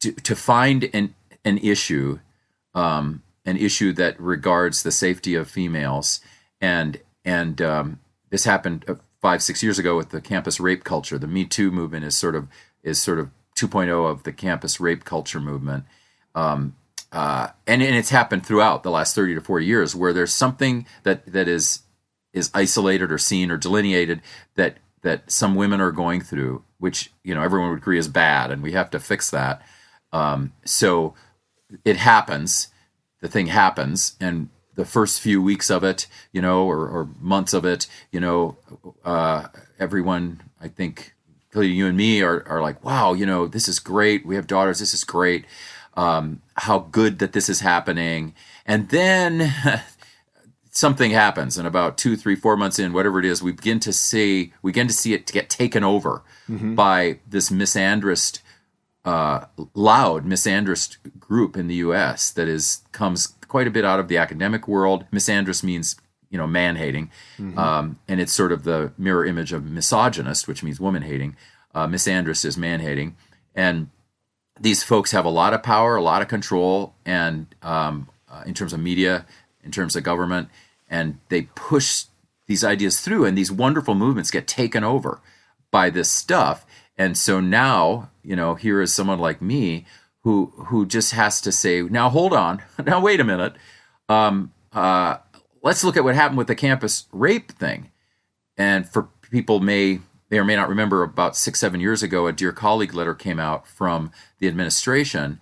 to, 0.00 0.12
to 0.12 0.34
find 0.34 0.90
an 0.92 1.14
an 1.44 1.58
issue, 1.58 2.18
um, 2.74 3.22
an 3.44 3.56
issue 3.56 3.92
that 3.92 4.18
regards 4.20 4.82
the 4.82 4.92
safety 4.92 5.34
of 5.34 5.48
females, 5.48 6.20
and 6.60 7.00
and 7.24 7.62
um, 7.62 8.00
this 8.30 8.44
happened 8.44 8.84
uh, 8.88 8.94
five 9.20 9.42
six 9.42 9.62
years 9.62 9.78
ago 9.78 9.96
with 9.96 10.10
the 10.10 10.20
campus 10.20 10.58
rape 10.60 10.84
culture. 10.84 11.18
The 11.18 11.26
Me 11.26 11.44
Too 11.44 11.70
movement 11.70 12.04
is 12.04 12.16
sort 12.16 12.34
of 12.34 12.48
is 12.82 13.00
sort 13.00 13.18
of 13.18 13.30
2.0 13.56 14.10
of 14.10 14.22
the 14.24 14.32
campus 14.32 14.80
rape 14.80 15.04
culture 15.04 15.40
movement. 15.40 15.84
Um, 16.34 16.74
uh, 17.12 17.48
and, 17.66 17.82
and 17.82 17.94
it's 17.94 18.08
happened 18.10 18.44
throughout 18.46 18.82
the 18.82 18.90
last 18.90 19.14
30 19.14 19.34
to 19.34 19.40
40 19.40 19.66
years 19.66 19.94
where 19.94 20.12
there's 20.12 20.32
something 20.32 20.86
that, 21.02 21.26
that 21.26 21.46
is 21.46 21.81
is 22.32 22.50
isolated 22.54 23.12
or 23.12 23.18
seen 23.18 23.50
or 23.50 23.56
delineated 23.56 24.20
that 24.56 24.78
that 25.02 25.30
some 25.30 25.54
women 25.56 25.80
are 25.80 25.90
going 25.92 26.20
through, 26.20 26.64
which 26.78 27.12
you 27.22 27.34
know 27.34 27.42
everyone 27.42 27.70
would 27.70 27.78
agree 27.78 27.98
is 27.98 28.08
bad, 28.08 28.50
and 28.50 28.62
we 28.62 28.72
have 28.72 28.90
to 28.90 29.00
fix 29.00 29.30
that. 29.30 29.62
Um, 30.12 30.52
so 30.64 31.14
it 31.84 31.96
happens, 31.96 32.68
the 33.20 33.28
thing 33.28 33.46
happens, 33.46 34.16
and 34.20 34.48
the 34.74 34.84
first 34.84 35.20
few 35.20 35.42
weeks 35.42 35.70
of 35.70 35.84
it, 35.84 36.06
you 36.32 36.40
know, 36.40 36.64
or, 36.64 36.88
or 36.88 37.08
months 37.20 37.52
of 37.52 37.64
it, 37.64 37.86
you 38.10 38.20
know, 38.20 38.56
uh, 39.04 39.48
everyone, 39.78 40.42
I 40.60 40.68
think, 40.68 41.14
including 41.50 41.76
you 41.76 41.86
and 41.86 41.96
me, 41.96 42.22
are 42.22 42.46
are 42.48 42.62
like, 42.62 42.82
wow, 42.84 43.12
you 43.12 43.26
know, 43.26 43.46
this 43.46 43.68
is 43.68 43.78
great. 43.78 44.24
We 44.24 44.36
have 44.36 44.46
daughters. 44.46 44.78
This 44.78 44.94
is 44.94 45.04
great. 45.04 45.44
Um, 45.94 46.40
how 46.54 46.78
good 46.78 47.18
that 47.18 47.32
this 47.32 47.48
is 47.48 47.60
happening, 47.60 48.34
and 48.64 48.88
then 48.88 49.52
something 50.72 51.10
happens 51.10 51.58
and 51.58 51.68
about 51.68 51.98
two 51.98 52.16
three 52.16 52.34
four 52.34 52.56
months 52.56 52.78
in 52.78 52.92
whatever 52.94 53.18
it 53.18 53.26
is 53.26 53.42
we 53.42 53.52
begin 53.52 53.78
to 53.78 53.92
see 53.92 54.52
we 54.62 54.72
begin 54.72 54.88
to 54.88 54.94
see 54.94 55.12
it 55.12 55.26
to 55.26 55.32
get 55.32 55.48
taken 55.48 55.84
over 55.84 56.22
mm-hmm. 56.48 56.74
by 56.74 57.18
this 57.28 57.50
misandrist 57.50 58.40
uh, 59.04 59.44
loud 59.74 60.24
misandrist 60.24 60.96
group 61.20 61.56
in 61.56 61.68
the 61.68 61.76
us 61.76 62.30
that 62.30 62.48
is 62.48 62.82
comes 62.90 63.34
quite 63.48 63.66
a 63.66 63.70
bit 63.70 63.84
out 63.84 64.00
of 64.00 64.08
the 64.08 64.16
academic 64.16 64.66
world 64.66 65.04
misandrist 65.12 65.62
means 65.62 65.94
you 66.30 66.38
know 66.38 66.46
man 66.46 66.76
hating 66.76 67.10
mm-hmm. 67.36 67.58
um, 67.58 67.98
and 68.08 68.18
it's 68.18 68.32
sort 68.32 68.50
of 68.50 68.64
the 68.64 68.92
mirror 68.96 69.26
image 69.26 69.52
of 69.52 69.70
misogynist 69.70 70.48
which 70.48 70.62
means 70.62 70.80
woman 70.80 71.02
hating 71.02 71.36
uh, 71.74 71.86
misandrist 71.86 72.46
is 72.46 72.56
man 72.56 72.80
hating 72.80 73.14
and 73.54 73.90
these 74.58 74.82
folks 74.82 75.10
have 75.10 75.26
a 75.26 75.30
lot 75.30 75.52
of 75.52 75.62
power 75.62 75.96
a 75.96 76.02
lot 76.02 76.22
of 76.22 76.28
control 76.28 76.94
and 77.04 77.54
um, 77.60 78.08
uh, 78.30 78.42
in 78.46 78.54
terms 78.54 78.72
of 78.72 78.80
media 78.80 79.26
in 79.62 79.70
terms 79.70 79.96
of 79.96 80.02
government 80.02 80.48
and 80.88 81.18
they 81.28 81.42
push 81.54 82.04
these 82.46 82.64
ideas 82.64 83.00
through 83.00 83.24
and 83.24 83.36
these 83.36 83.52
wonderful 83.52 83.94
movements 83.94 84.30
get 84.30 84.46
taken 84.46 84.84
over 84.84 85.20
by 85.70 85.88
this 85.88 86.10
stuff. 86.10 86.66
And 86.96 87.16
so 87.16 87.40
now 87.40 88.10
you 88.22 88.36
know 88.36 88.54
here 88.54 88.80
is 88.80 88.92
someone 88.92 89.18
like 89.18 89.40
me 89.40 89.86
who 90.22 90.52
who 90.66 90.86
just 90.86 91.12
has 91.12 91.40
to 91.40 91.52
say 91.52 91.82
now 91.82 92.08
hold 92.08 92.32
on. 92.32 92.62
Now 92.84 93.00
wait 93.00 93.20
a 93.20 93.24
minute. 93.24 93.54
Um, 94.08 94.52
uh, 94.72 95.18
let's 95.62 95.84
look 95.84 95.96
at 95.96 96.04
what 96.04 96.14
happened 96.14 96.38
with 96.38 96.48
the 96.48 96.54
campus 96.54 97.06
rape 97.12 97.52
thing. 97.52 97.90
And 98.56 98.88
for 98.88 99.08
people 99.30 99.60
may 99.60 100.00
may 100.30 100.38
or 100.38 100.44
may 100.44 100.56
not 100.56 100.68
remember 100.68 101.02
about 101.02 101.36
six 101.36 101.60
seven 101.60 101.80
years 101.80 102.02
ago 102.02 102.26
a 102.26 102.32
dear 102.32 102.52
colleague 102.52 102.94
letter 102.94 103.14
came 103.14 103.40
out 103.40 103.66
from 103.66 104.10
the 104.38 104.48
administration 104.48 105.40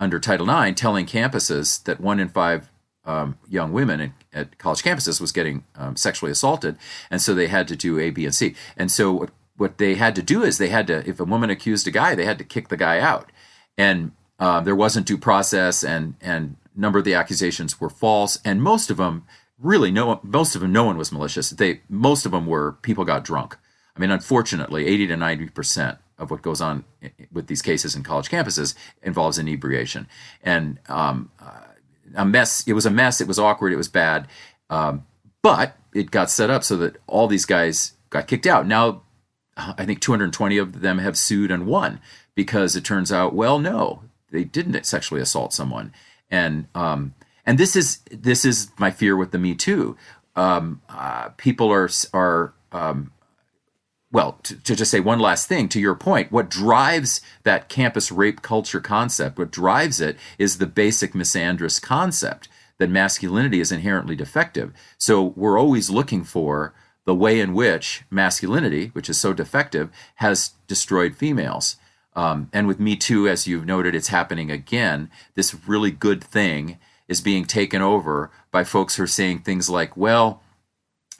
under 0.00 0.18
title 0.18 0.50
ix 0.50 0.80
telling 0.80 1.06
campuses 1.06 1.82
that 1.84 2.00
one 2.00 2.18
in 2.18 2.28
five 2.28 2.71
um, 3.04 3.38
young 3.48 3.72
women 3.72 4.00
at, 4.00 4.10
at, 4.32 4.58
college 4.58 4.82
campuses 4.82 5.20
was 5.20 5.32
getting 5.32 5.64
um, 5.74 5.96
sexually 5.96 6.30
assaulted, 6.30 6.76
and 7.10 7.20
so 7.20 7.34
they 7.34 7.48
had 7.48 7.66
to 7.68 7.76
do 7.76 7.98
A, 7.98 8.10
B, 8.10 8.24
and 8.24 8.34
C. 8.34 8.54
And 8.76 8.90
so 8.90 9.12
what, 9.12 9.30
what 9.56 9.78
they 9.78 9.94
had 9.94 10.14
to 10.16 10.22
do 10.22 10.42
is 10.42 10.58
they 10.58 10.68
had 10.68 10.86
to, 10.86 11.08
if 11.08 11.18
a 11.18 11.24
woman 11.24 11.50
accused 11.50 11.86
a 11.86 11.90
guy, 11.90 12.14
they 12.14 12.24
had 12.24 12.38
to 12.38 12.44
kick 12.44 12.68
the 12.68 12.76
guy 12.76 13.00
out, 13.00 13.30
and 13.76 14.12
uh, 14.38 14.60
there 14.60 14.76
wasn't 14.76 15.06
due 15.06 15.18
process, 15.18 15.84
and 15.84 16.14
and 16.20 16.56
number 16.74 16.98
of 16.98 17.04
the 17.04 17.14
accusations 17.14 17.80
were 17.80 17.90
false, 17.90 18.38
and 18.44 18.62
most 18.62 18.90
of 18.90 18.96
them 18.96 19.24
really 19.58 19.90
no 19.90 20.20
most 20.22 20.54
of 20.54 20.60
them 20.60 20.72
no 20.72 20.84
one 20.84 20.98
was 20.98 21.12
malicious. 21.12 21.50
They 21.50 21.80
most 21.88 22.26
of 22.26 22.32
them 22.32 22.46
were 22.46 22.72
people 22.82 23.04
got 23.04 23.24
drunk. 23.24 23.56
I 23.96 24.00
mean, 24.00 24.10
unfortunately, 24.10 24.86
eighty 24.86 25.06
to 25.06 25.16
ninety 25.16 25.48
percent 25.48 25.98
of 26.18 26.30
what 26.30 26.42
goes 26.42 26.60
on 26.60 26.84
with 27.32 27.46
these 27.46 27.62
cases 27.62 27.94
in 27.94 28.02
college 28.02 28.30
campuses 28.30 28.74
involves 29.02 29.38
inebriation, 29.38 30.08
and 30.42 30.78
um, 30.88 31.30
uh, 31.40 31.60
a 32.14 32.24
mess. 32.24 32.66
It 32.66 32.72
was 32.72 32.86
a 32.86 32.90
mess. 32.90 33.20
It 33.20 33.28
was 33.28 33.38
awkward. 33.38 33.72
It 33.72 33.76
was 33.76 33.88
bad. 33.88 34.28
Um, 34.70 35.06
but 35.42 35.76
it 35.94 36.10
got 36.10 36.30
set 36.30 36.50
up 36.50 36.64
so 36.64 36.76
that 36.78 36.96
all 37.06 37.26
these 37.26 37.44
guys 37.44 37.92
got 38.10 38.28
kicked 38.28 38.46
out. 38.46 38.66
Now, 38.66 39.02
I 39.56 39.84
think 39.84 40.00
220 40.00 40.56
of 40.58 40.80
them 40.80 40.98
have 40.98 41.18
sued 41.18 41.50
and 41.50 41.66
won 41.66 42.00
because 42.34 42.74
it 42.76 42.84
turns 42.84 43.12
out, 43.12 43.34
well, 43.34 43.58
no, 43.58 44.02
they 44.30 44.44
didn't 44.44 44.86
sexually 44.86 45.20
assault 45.20 45.52
someone. 45.52 45.92
And 46.30 46.66
um, 46.74 47.14
and 47.44 47.58
this 47.58 47.76
is 47.76 48.00
this 48.10 48.44
is 48.44 48.70
my 48.78 48.90
fear 48.90 49.16
with 49.16 49.30
the 49.32 49.38
Me 49.38 49.54
Too. 49.54 49.96
Um, 50.34 50.80
uh, 50.88 51.28
people 51.36 51.70
are 51.70 51.90
are 52.14 52.54
um, 52.72 53.12
well, 54.12 54.38
to, 54.42 54.56
to, 54.62 54.76
just 54.76 54.90
say 54.90 55.00
one 55.00 55.18
last 55.18 55.48
thing 55.48 55.68
to 55.70 55.80
your 55.80 55.94
point, 55.94 56.30
what 56.30 56.50
drives 56.50 57.22
that 57.44 57.70
campus 57.70 58.12
rape 58.12 58.42
culture 58.42 58.80
concept, 58.80 59.38
what 59.38 59.50
drives 59.50 60.00
it 60.00 60.16
is 60.38 60.58
the 60.58 60.66
basic 60.66 61.14
misandrist 61.14 61.80
concept 61.80 62.48
that 62.78 62.90
masculinity 62.90 63.60
is 63.60 63.72
inherently 63.72 64.14
defective. 64.14 64.72
So 64.98 65.32
we're 65.36 65.58
always 65.58 65.88
looking 65.88 66.24
for 66.24 66.74
the 67.04 67.14
way 67.14 67.40
in 67.40 67.54
which 67.54 68.02
masculinity, 68.10 68.88
which 68.88 69.08
is 69.08 69.18
so 69.18 69.32
defective, 69.32 69.90
has 70.16 70.52
destroyed 70.66 71.16
females. 71.16 71.76
Um, 72.14 72.50
and 72.52 72.66
with 72.66 72.78
Me 72.78 72.96
Too, 72.96 73.26
as 73.26 73.46
you've 73.46 73.66
noted, 73.66 73.94
it's 73.94 74.08
happening 74.08 74.50
again. 74.50 75.10
This 75.34 75.54
really 75.66 75.90
good 75.90 76.22
thing 76.22 76.78
is 77.08 77.20
being 77.20 77.44
taken 77.44 77.80
over 77.80 78.30
by 78.50 78.64
folks 78.64 78.96
who 78.96 79.04
are 79.04 79.08
saying 79.08 79.40
things 79.40 79.70
like, 79.70 79.96
well, 79.96 80.42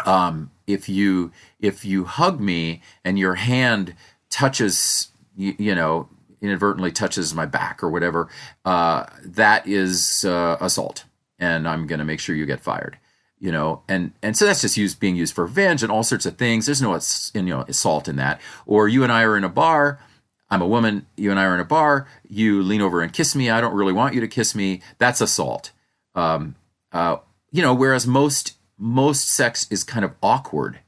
um, 0.07 0.51
if 0.67 0.89
you 0.89 1.33
if 1.61 1.85
you 1.85 2.05
hug 2.05 2.41
me 2.41 2.83
and 3.05 3.19
your 3.19 3.35
hand 3.35 3.95
touches 4.31 5.09
you, 5.37 5.55
you 5.59 5.75
know 5.75 6.09
inadvertently 6.41 6.91
touches 6.91 7.35
my 7.35 7.47
back 7.47 7.83
or 7.83 7.91
whatever 7.91 8.29
uh, 8.65 9.05
that 9.25 9.67
is 9.67 10.25
uh, 10.25 10.57
assault. 10.61 11.05
And 11.39 11.67
i'm 11.67 11.89
going 11.89 11.99
to 11.99 12.05
make 12.05 12.21
sure 12.21 12.37
you 12.37 12.47
get 12.47 12.61
fired 12.61 12.99
you 13.43 13.51
know? 13.51 13.83
And 13.89 14.13
and 14.23 14.39
so 14.39 14.47
that's 14.47 14.63
just 14.63 14.79
used 14.79 15.01
being 15.01 15.17
used 15.17 15.35
for 15.35 15.45
revenge 15.45 15.83
and 15.83 15.93
all 15.93 16.05
sorts 16.05 16.25
of 16.25 16.39
things. 16.39 16.65
There's 16.65 16.81
no 16.81 16.99
you 17.35 17.43
know 17.43 17.63
assault 17.69 18.09
in 18.09 18.17
that. 18.17 18.41
Or 18.65 18.89
you 18.89 19.03
and 19.03 19.13
i 19.13 19.23
are 19.25 19.37
in 19.37 19.45
a 19.45 19.51
bar. 19.51 19.99
I'm 20.49 20.63
a 20.63 20.67
woman. 20.67 21.07
You 21.17 21.31
and 21.31 21.41
i 21.41 21.45
are 21.45 21.55
in 21.55 21.61
a 21.61 21.65
bar. 21.65 22.07
You 22.27 22.63
lean 22.63 22.81
over 22.81 23.03
and 23.03 23.13
kiss 23.13 23.35
me. 23.35 23.51
I 23.51 23.61
don't 23.61 23.75
really 23.75 23.93
want 23.93 24.15
you 24.15 24.21
to 24.21 24.29
kiss 24.29 24.55
me. 24.55 24.81
That's 24.99 25.21
assault. 25.21 25.73
Um, 26.15 26.55
uh, 26.93 27.17
you 27.51 27.61
know 27.61 27.75
whereas 27.75 28.07
most 28.07 28.57
most 28.83 29.29
sex 29.29 29.69
is 29.71 29.85
kind 29.85 30.05
of 30.05 30.13
awkward, 30.21 30.81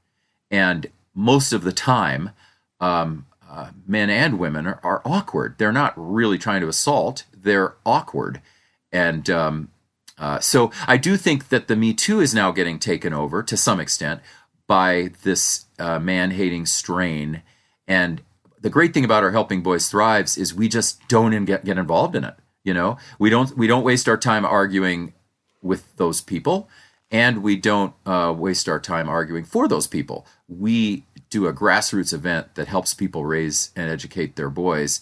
and 0.51 0.89
most 1.15 1.53
of 1.53 1.63
the 1.63 1.73
time, 1.73 2.31
um, 2.81 3.25
uh, 3.49 3.71
men 3.87 4.11
and 4.11 4.37
women 4.41 4.67
are, 4.67 4.81
are, 4.83 5.01
awkward. 5.05 5.55
They're 5.59 5.71
not 5.71 5.93
really 5.97 6.37
trying 6.37 6.61
to 6.63 6.69
assault; 6.69 7.25
they're 7.33 7.77
awkward, 7.87 8.43
and 8.91 9.31
um, 9.31 9.69
uh, 10.19 10.41
so 10.41 10.73
I 10.89 10.97
do 10.97 11.17
think 11.17 11.51
that 11.51 11.69
the 11.69 11.77
Me 11.77 11.95
Too 11.95 12.19
is 12.19 12.35
now 12.35 12.51
getting 12.51 12.81
taken 12.81 13.15
over 13.15 13.45
to 13.45 13.57
some 13.57 13.79
extent 13.79 14.21
by 14.67 15.11
this 15.23 15.67
uh, 15.79 16.01
man-hating 16.01 16.67
strain. 16.67 17.43
And 17.87 18.23
the 18.61 18.71
great 18.71 18.93
thing 18.93 19.05
about 19.05 19.23
our 19.23 19.31
Helping 19.31 19.63
Boys 19.63 19.89
Thrives 19.89 20.37
is 20.37 20.53
we 20.53 20.69
just 20.69 21.07
don't 21.07 21.45
get 21.45 21.65
get 21.65 21.79
involved 21.79 22.17
in 22.17 22.25
it. 22.25 22.35
You 22.65 22.75
know, 22.75 22.99
we 23.21 23.31
don't 23.31 23.57
we 23.57 23.69
don't 23.69 23.85
waste 23.85 24.09
our 24.09 24.17
time 24.17 24.45
arguing 24.45 25.13
with 25.63 25.97
those 25.97 26.21
people 26.21 26.69
and 27.11 27.43
we 27.43 27.57
don't 27.57 27.95
uh, 28.07 28.35
waste 28.37 28.69
our 28.69 28.81
time 28.81 29.09
arguing 29.09 29.45
for 29.45 29.69
those 29.69 29.87
people. 29.87 30.27
We 30.49 31.05
do 31.31 31.47
a 31.47 31.53
grassroots 31.53 32.13
event 32.13 32.55
that 32.55 32.69
helps 32.69 32.95
people 32.95 33.25
raise 33.25 33.71
and 33.77 33.91
educate 33.91 34.37
their 34.37 34.51
boys 34.51 35.01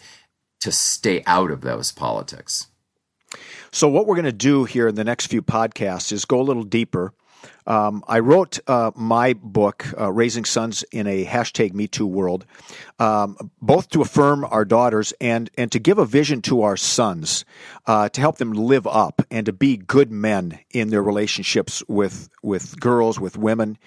to 0.60 0.72
stay 0.72 1.22
out 1.26 1.50
of 1.50 1.62
those 1.62 1.92
politics. 1.92 2.68
So, 3.70 3.88
what 3.88 4.06
we're 4.06 4.16
going 4.16 4.26
to 4.26 4.32
do 4.32 4.64
here 4.64 4.88
in 4.88 4.94
the 4.94 5.04
next 5.04 5.26
few 5.26 5.42
podcasts 5.42 6.12
is 6.12 6.24
go 6.24 6.40
a 6.40 6.42
little 6.42 6.62
deeper 6.62 7.14
um, 7.66 8.04
I 8.08 8.18
wrote 8.18 8.58
uh, 8.66 8.90
my 8.94 9.34
book, 9.34 9.86
uh, 9.98 10.10
Raising 10.12 10.44
Sons 10.44 10.84
in 10.92 11.06
a 11.06 11.24
Hashtag 11.24 11.74
Me 11.74 11.86
Too 11.86 12.06
World, 12.06 12.44
um, 12.98 13.36
both 13.60 13.90
to 13.90 14.02
affirm 14.02 14.44
our 14.44 14.64
daughters 14.64 15.12
and, 15.20 15.50
and 15.56 15.70
to 15.72 15.78
give 15.78 15.98
a 15.98 16.06
vision 16.06 16.42
to 16.42 16.62
our 16.62 16.76
sons, 16.76 17.44
uh, 17.86 18.08
to 18.10 18.20
help 18.20 18.38
them 18.38 18.52
live 18.52 18.86
up 18.86 19.22
and 19.30 19.46
to 19.46 19.52
be 19.52 19.76
good 19.76 20.10
men 20.10 20.58
in 20.70 20.90
their 20.90 21.02
relationships 21.02 21.82
with, 21.88 22.28
with 22.42 22.78
girls, 22.80 23.18
with 23.18 23.36
women. 23.36 23.78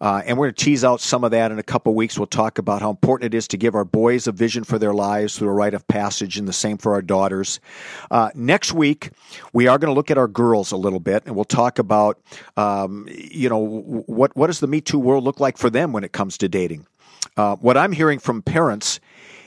Uh, 0.00 0.22
and 0.26 0.38
we're 0.38 0.46
going 0.46 0.54
to 0.54 0.64
tease 0.64 0.84
out 0.84 1.00
some 1.00 1.24
of 1.24 1.30
that 1.30 1.50
in 1.50 1.58
a 1.58 1.62
couple 1.62 1.94
weeks. 1.94 2.18
We'll 2.18 2.26
talk 2.26 2.58
about 2.58 2.82
how 2.82 2.90
important 2.90 3.34
it 3.34 3.36
is 3.36 3.48
to 3.48 3.56
give 3.56 3.74
our 3.74 3.84
boys 3.84 4.26
a 4.26 4.32
vision 4.32 4.64
for 4.64 4.78
their 4.78 4.94
lives 4.94 5.38
through 5.38 5.48
a 5.48 5.52
rite 5.52 5.74
of 5.74 5.86
passage, 5.86 6.38
and 6.38 6.46
the 6.46 6.52
same 6.52 6.78
for 6.78 6.92
our 6.92 7.02
daughters. 7.02 7.60
Uh, 8.10 8.30
next 8.34 8.72
week, 8.72 9.10
we 9.52 9.66
are 9.66 9.78
going 9.78 9.90
to 9.90 9.94
look 9.94 10.10
at 10.10 10.18
our 10.18 10.28
girls 10.28 10.72
a 10.72 10.76
little 10.76 11.00
bit, 11.00 11.24
and 11.26 11.34
we'll 11.34 11.44
talk 11.44 11.78
about. 11.78 12.20
Um, 12.56 13.08
you 13.30 13.48
know, 13.48 13.58
what 14.06 14.36
what 14.36 14.48
does 14.48 14.60
the 14.60 14.66
Me 14.66 14.80
Too 14.80 14.98
world 14.98 15.24
look 15.24 15.40
like 15.40 15.56
for 15.56 15.70
them 15.70 15.92
when 15.92 16.04
it 16.04 16.12
comes 16.12 16.38
to 16.38 16.48
dating? 16.48 16.86
Uh, 17.36 17.56
what 17.56 17.76
I'm 17.76 17.92
hearing 17.92 18.18
from 18.18 18.42
parents 18.42 19.00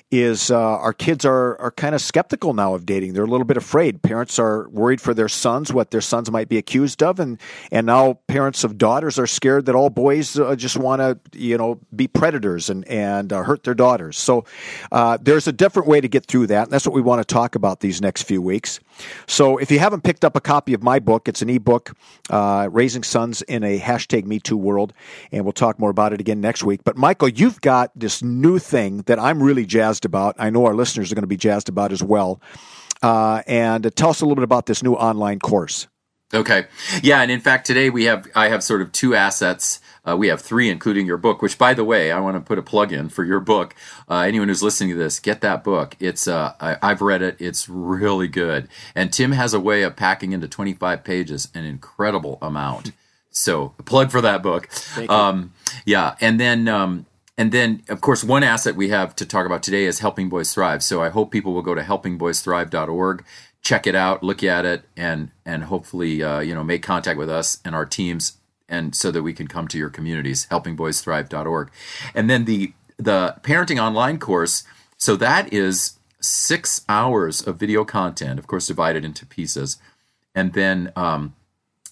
is 0.10 0.50
uh, 0.52 0.58
our 0.58 0.94
kids 0.94 1.26
are 1.26 1.60
are 1.60 1.72
kind 1.72 1.94
of 1.94 2.02
skeptical 2.02 2.54
now 2.54 2.74
of 2.74 2.86
dating. 2.86 3.14
They're 3.14 3.24
a 3.24 3.28
little 3.28 3.46
bit 3.46 3.58
afraid. 3.58 4.02
Parents 4.02 4.40
are 4.40 4.70
worried 4.70 5.02
for 5.02 5.14
their 5.14 5.28
sons, 5.28 5.74
what 5.74 5.92
their 5.92 6.02
sons 6.02 6.32
might 6.32 6.48
be 6.48 6.58
accused 6.58 7.04
of, 7.04 7.20
and 7.20 7.40
and 7.72 7.88
now 7.88 8.20
parents 8.28 8.64
of 8.64 8.78
daughters 8.78 9.20
are 9.20 9.28
scared 9.28 9.66
that 9.66 9.76
all 9.76 9.90
boys 9.90 10.40
uh, 10.40 10.56
just 10.56 10.78
want 10.78 11.02
to 11.02 11.20
you 11.38 11.58
know 11.58 11.80
be 11.96 12.08
predators 12.08 12.70
and 12.70 12.88
and 12.88 13.34
uh, 13.34 13.44
hurt 13.44 13.64
their 13.64 13.74
daughters. 13.74 14.18
So 14.18 14.46
uh, 14.92 15.18
there's 15.22 15.48
a 15.48 15.52
different 15.52 15.88
way 15.88 16.00
to 16.00 16.08
get 16.08 16.26
through 16.26 16.48
that. 16.48 16.64
And 16.64 16.72
that's 16.72 16.86
what 16.86 16.96
we 16.96 17.02
want 17.02 17.26
to 17.26 17.34
talk 17.34 17.56
about 17.56 17.82
these 17.82 18.02
next 18.02 18.24
few 18.24 18.42
weeks. 18.42 18.80
So 19.28 19.58
if 19.58 19.72
you 19.72 19.80
haven't 19.80 20.04
picked 20.04 20.24
up 20.26 20.36
a 20.36 20.42
copy 20.42 20.74
of 20.74 20.82
my 20.82 21.00
book, 21.00 21.28
it's 21.28 21.42
an 21.42 21.50
ebook, 21.50 21.96
uh, 22.30 22.70
Raising 22.72 23.04
Sons 23.04 23.42
in 23.44 23.64
a 23.64 23.80
Hashtag 23.80 24.26
Me 24.26 24.40
Too 24.40 24.58
World, 24.58 24.94
and 25.32 25.44
we'll 25.44 25.54
talk 25.54 25.80
more 25.80 25.90
about 25.90 26.14
it 26.14 26.20
again 26.20 26.42
next 26.42 26.64
week. 26.64 26.84
But 26.84 26.98
Michael, 26.98 27.28
you've 27.28 27.62
got 27.62 27.92
this 27.96 28.24
new 28.24 28.58
thing 28.58 29.04
that 29.06 29.20
I'm 29.20 29.42
really 29.44 29.66
jazzed 29.66 29.97
about. 30.06 30.36
I 30.38 30.50
know 30.50 30.66
our 30.66 30.74
listeners 30.74 31.12
are 31.12 31.16
going 31.16 31.24
to 31.24 31.28
be 31.28 31.38
jazzed 31.38 31.70
about 31.70 31.92
as 31.92 32.04
well. 32.04 32.42
Uh, 33.04 33.44
and 33.48 33.96
tell 33.96 34.10
us 34.10 34.22
a 34.22 34.26
little 34.26 34.36
bit 34.36 34.44
about 34.44 34.66
this 34.66 34.82
new 34.82 34.94
online 34.94 35.40
course. 35.40 35.88
Okay. 36.34 36.66
Yeah, 37.02 37.22
and 37.22 37.32
in 37.32 37.40
fact, 37.40 37.66
today 37.66 37.90
we 37.90 38.04
have 38.06 38.28
I 38.36 38.50
have 38.50 38.62
sort 38.62 38.82
of 38.82 38.92
two 38.92 39.16
assets. 39.16 39.80
Uh, 40.06 40.18
we 40.18 40.28
have 40.28 40.42
three, 40.42 40.70
including 40.70 41.06
your 41.06 41.18
book. 41.18 41.42
Which, 41.42 41.58
by 41.58 41.74
the 41.74 41.86
way, 41.86 42.12
I 42.12 42.20
want 42.20 42.36
to 42.36 42.42
put 42.42 42.58
a 42.58 42.62
plug 42.62 42.92
in 42.92 43.08
for 43.08 43.24
your 43.24 43.40
book. 43.40 43.76
Uh, 44.10 44.20
anyone 44.20 44.50
who's 44.50 44.62
listening 44.64 44.90
to 44.90 44.98
this, 44.98 45.20
get 45.22 45.40
that 45.42 45.64
book. 45.64 45.96
It's 46.02 46.28
uh, 46.28 46.54
I, 46.60 46.78
I've 46.82 47.02
read 47.02 47.22
it. 47.22 47.38
It's 47.40 47.70
really 47.70 48.28
good. 48.28 48.68
And 48.94 49.14
Tim 49.14 49.32
has 49.32 49.54
a 49.54 49.60
way 49.60 49.84
of 49.84 49.96
packing 49.96 50.34
into 50.34 50.50
25 50.50 51.04
pages 51.04 51.48
an 51.54 51.64
incredible 51.64 52.40
amount. 52.42 52.92
So, 53.30 53.74
plug 53.86 54.12
for 54.12 54.20
that 54.20 54.44
book. 54.44 54.68
Um, 55.10 55.54
yeah, 55.86 56.16
and 56.20 56.40
then. 56.40 56.68
Um, 56.68 57.06
and 57.38 57.52
then, 57.52 57.84
of 57.90 58.02
course, 58.02 58.24
one 58.24 58.44
asset 58.44 58.76
we 58.76 58.90
have 58.90 59.16
to 59.18 59.26
talk 59.26 59.46
about 59.46 59.62
today 59.62 59.86
is 59.86 60.00
Helping 60.00 60.30
Boys 60.30 60.54
Thrive. 60.54 60.84
So 60.84 61.02
I 61.02 61.10
hope 61.10 61.32
people 61.32 61.54
will 61.54 61.62
go 61.62 61.76
to 61.76 61.82
helpingboysthrive.org 61.82 63.24
check 63.68 63.86
it 63.86 63.96
out, 63.96 64.24
look 64.24 64.44
at 64.44 64.66
it, 64.66 64.84
and 64.96 65.32
and 65.46 65.66
hopefully 65.66 66.24
uh, 66.24 66.40
you 66.40 66.56
know 66.56 66.64
make 66.64 66.82
contact 66.82 67.18
with 67.18 67.30
us 67.30 67.60
and 67.66 67.76
our 67.76 67.86
teams, 67.86 68.38
and 68.70 68.96
so 68.96 69.12
that 69.12 69.24
we 69.24 69.34
can 69.34 69.48
come 69.48 69.68
to 69.68 69.78
your 69.78 69.90
communities. 69.90 70.48
HelpingBoysThrive.org, 70.50 71.70
and 72.16 72.30
then 72.30 72.46
the 72.46 72.74
the 72.98 73.36
parenting 73.42 73.82
online 73.82 74.20
course. 74.20 74.64
So 74.98 75.16
that 75.18 75.52
is 75.54 76.00
six 76.20 76.84
hours 76.90 77.46
of 77.46 77.58
video 77.58 77.86
content, 77.86 78.40
of 78.40 78.48
course, 78.48 78.68
divided 78.68 79.04
into 79.04 79.26
pieces, 79.26 79.78
and 80.34 80.54
then 80.54 80.94
um, 80.96 81.36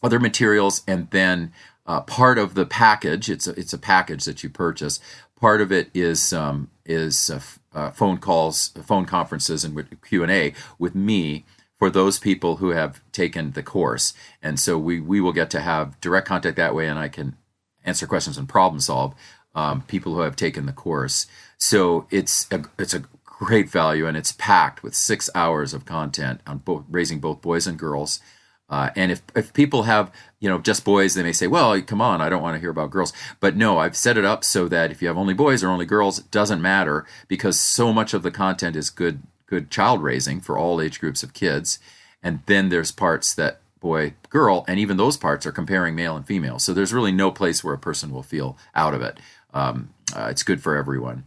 other 0.02 0.20
materials, 0.20 0.82
and 0.88 1.10
then 1.12 1.52
uh, 1.86 2.02
part 2.02 2.38
of 2.38 2.56
the 2.56 2.66
package. 2.66 3.30
It's 3.30 3.48
a, 3.48 3.52
it's 3.60 3.74
a 3.74 3.78
package 3.78 4.24
that 4.26 4.44
you 4.44 4.50
purchase. 4.50 5.00
Part 5.46 5.62
of 5.62 5.72
it 5.72 5.92
is 5.94 6.34
um, 6.34 6.72
is 6.86 7.30
uh, 7.30 7.40
uh, 7.72 7.92
phone 7.92 8.18
calls, 8.18 8.70
phone 8.84 9.06
conferences, 9.06 9.64
and 9.64 10.02
Q 10.02 10.24
and 10.24 10.32
A 10.32 10.56
with 10.80 10.96
me 10.96 11.46
for 11.78 11.92
those 11.92 12.18
people 12.18 12.56
who 12.56 12.70
have 12.70 13.00
taken 13.12 13.52
the 13.52 13.62
course. 13.62 14.16
And 14.42 14.60
so 14.60 14.80
we, 14.80 15.00
we 15.00 15.22
will 15.22 15.34
get 15.34 15.52
to 15.52 15.60
have 15.60 16.02
direct 16.02 16.28
contact 16.28 16.58
that 16.58 16.74
way, 16.74 16.88
and 16.88 16.98
I 16.98 17.10
can 17.10 17.36
answer 17.84 18.08
questions 18.08 18.40
and 18.40 18.50
problem 18.50 18.80
solve 18.80 19.14
um, 19.54 19.84
people 19.84 20.16
who 20.16 20.22
have 20.22 20.36
taken 20.36 20.66
the 20.66 20.74
course. 20.74 21.28
So 21.60 22.08
it's 22.10 22.52
a, 22.52 22.64
it's 22.80 22.96
a 22.96 23.04
great 23.24 23.70
value, 23.70 24.08
and 24.08 24.18
it's 24.18 24.32
packed 24.32 24.82
with 24.82 24.96
six 24.96 25.30
hours 25.36 25.76
of 25.76 25.86
content 25.86 26.42
on 26.48 26.64
raising 26.90 27.20
both 27.20 27.44
boys 27.44 27.68
and 27.68 27.78
girls. 27.78 28.20
Uh, 28.68 28.90
and 28.96 29.12
if, 29.12 29.22
if 29.36 29.54
people 29.54 29.84
have 29.84 30.12
you 30.40 30.50
know 30.50 30.58
just 30.58 30.84
boys, 30.84 31.14
they 31.14 31.24
may 31.24 31.32
say, 31.32 31.48
"Well, 31.48 31.80
come 31.82 32.02
on, 32.02 32.22
I 32.22 32.30
don't 32.30 32.42
want 32.42 32.56
to 32.56 32.60
hear 32.60 32.72
about 32.72 32.92
girls." 32.92 33.14
But 33.40 33.56
no, 33.56 33.78
I've 33.78 33.96
set 33.96 34.18
it 34.18 34.26
up 34.26 34.44
so 34.44 34.68
that 34.68 34.92
if 34.92 35.02
you 35.02 35.08
have 35.08 35.18
only 35.18 35.34
boys 35.34 35.64
or 35.64 35.70
only 35.70 35.86
girls, 35.86 36.20
it 36.20 36.32
doesn't 36.32 36.62
matter 36.62 37.06
because 37.28 37.60
so 37.60 37.94
much 37.94 38.14
of 38.14 38.24
the 38.24 38.32
content 38.32 38.76
is 38.76 38.90
good 38.90 39.24
good 39.46 39.70
child 39.70 40.02
raising 40.02 40.42
for 40.42 40.58
all 40.58 40.82
age 40.82 41.00
groups 41.00 41.24
of 41.24 41.34
kids. 41.34 41.80
And 42.24 42.42
then 42.48 42.70
there's 42.70 42.92
parts 42.92 43.36
that 43.36 43.62
boy, 43.80 44.16
girl, 44.30 44.66
and 44.68 44.80
even 44.80 44.98
those 44.98 45.16
parts 45.16 45.46
are 45.46 45.52
comparing 45.52 45.96
male 45.96 46.16
and 46.16 46.26
female. 46.26 46.58
So 46.58 46.74
there's 46.74 46.94
really 46.94 47.12
no 47.12 47.30
place 47.30 47.64
where 47.64 47.76
a 47.76 47.80
person 47.80 48.12
will 48.12 48.24
feel 48.24 48.58
out 48.74 48.96
of 48.96 49.04
it. 49.04 49.20
Um, 49.54 49.90
uh, 50.16 50.30
it's 50.32 50.42
good 50.42 50.64
for 50.64 50.76
everyone. 50.76 51.26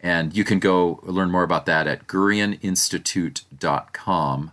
And 0.00 0.36
you 0.36 0.44
can 0.44 0.60
go 0.60 1.00
learn 1.02 1.32
more 1.32 1.42
about 1.42 1.66
that 1.66 1.88
at 1.88 2.06
GurianInstitute.com, 2.06 4.52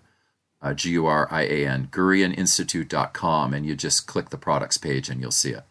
uh, 0.65 0.73
G 0.73 0.91
U 0.91 1.06
R 1.06 1.28
I 1.32 1.43
A 1.43 1.67
N, 1.67 1.88
GurianInstitute.com, 1.91 3.54
and 3.54 3.65
you 3.65 3.75
just 3.75 4.08
click 4.08 4.30
the 4.30 4.38
products 4.38 4.78
page 4.78 5.10
and 5.10 5.21
you'll 5.21 5.32
see 5.32 5.51
it. 5.51 5.63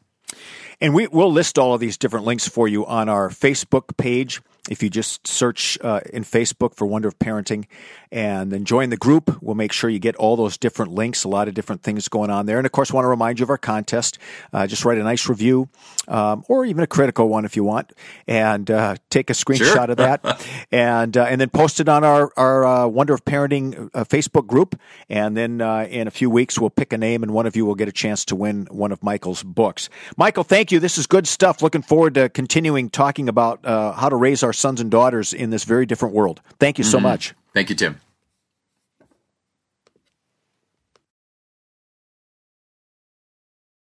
And 0.81 0.95
we, 0.95 1.09
will 1.09 1.33
list 1.33 1.59
all 1.59 1.75
of 1.75 1.81
these 1.81 1.97
different 1.97 2.25
links 2.25 2.49
for 2.49 2.69
you 2.69 2.87
on 2.87 3.09
our 3.09 3.29
Facebook 3.29 3.97
page 3.97 4.41
if 4.71 4.83
you 4.83 4.89
just 4.89 5.27
search 5.27 5.77
uh, 5.83 6.01
in 6.13 6.25
Facebook 6.25 6.75
for 6.75 6.87
Wonder 6.87 7.09
of 7.09 7.19
Parenting 7.19 7.67
and 8.11 8.51
then 8.51 8.65
join 8.65 8.89
the 8.89 8.97
group, 8.97 9.43
we'll 9.43 9.55
make 9.55 9.73
sure 9.73 9.91
you 9.91 9.99
get 9.99 10.17
all 10.17 10.37
those 10.37 10.57
different 10.57 10.93
links, 10.93 11.25
a 11.25 11.29
lot 11.29 11.49
of 11.49 11.55
different 11.55 11.83
things 11.83 12.09
going 12.09 12.31
on 12.31 12.47
there. 12.47 12.57
And 12.57 12.65
of 12.65 12.73
course, 12.73 12.91
I 12.91 12.95
want 12.95 13.05
to 13.05 13.09
remind 13.09 13.39
you 13.39 13.43
of 13.43 13.51
our 13.51 13.59
contest. 13.59 14.19
Uh, 14.53 14.67
just 14.67 14.85
write 14.87 14.97
a 14.97 15.03
nice 15.03 15.29
review 15.29 15.69
um, 16.09 16.45
or 16.49 16.65
even 16.65 16.83
a 16.83 16.87
critical 16.87 17.29
one 17.29 17.45
if 17.45 17.57
you 17.57 17.65
want 17.65 17.93
and 18.27 18.71
uh, 18.71 18.97
take 19.11 19.29
a 19.29 19.35
screenshot 19.35 19.73
sure. 19.73 19.91
of 19.91 19.97
that 19.99 20.47
and, 20.73 21.17
uh, 21.17 21.25
and 21.25 21.41
then 21.41 21.51
post 21.51 21.81
it 21.81 21.89
on 21.89 22.03
our, 22.03 22.33
our 22.37 22.65
uh, 22.65 22.87
Wonder 22.87 23.13
of 23.13 23.25
Parenting 23.25 23.91
uh, 23.93 24.05
Facebook 24.05 24.47
group. 24.47 24.81
And 25.11 25.37
then 25.37 25.61
in 25.91 26.09
a 26.09 26.11
few 26.11 26.31
weeks, 26.31 26.59
we'll 26.59 26.71
pick 26.71 26.93
a 26.93 26.99
name 26.99 27.23
and 27.23 27.33
one 27.33 27.47
of 27.47 27.55
you 27.55 27.67
will 27.67 27.75
get 27.75 27.89
a 27.89 27.93
chance 27.93 28.25
to 28.27 28.37
win 28.37 28.67
one 28.71 28.93
of 28.93 29.03
Michael's 29.03 29.43
books. 29.43 29.91
Michael, 30.17 30.45
thank 30.45 30.73
you. 30.73 30.81
This 30.81 30.97
is 30.97 31.07
good 31.07 31.27
stuff. 31.27 31.61
Looking 31.61 31.83
forward 31.83 32.15
to 32.15 32.31
continuing 32.31 32.89
talking 32.89 33.29
about 33.29 33.61
how 33.65 34.09
to 34.09 34.17
raise 34.17 34.43
our 34.55 34.57
sons 34.57 34.81
and 34.81 34.91
daughters 34.91 35.33
in 35.33 35.51
this 35.51 35.65
very 35.65 35.85
different 35.85 36.15
world. 36.15 36.41
Thank 36.61 36.79
you 36.79 36.85
so 36.85 36.99
mm-hmm. 36.99 37.09
much. 37.09 37.35
Thank 37.53 37.71
you, 37.71 37.77
Tim. 37.77 38.01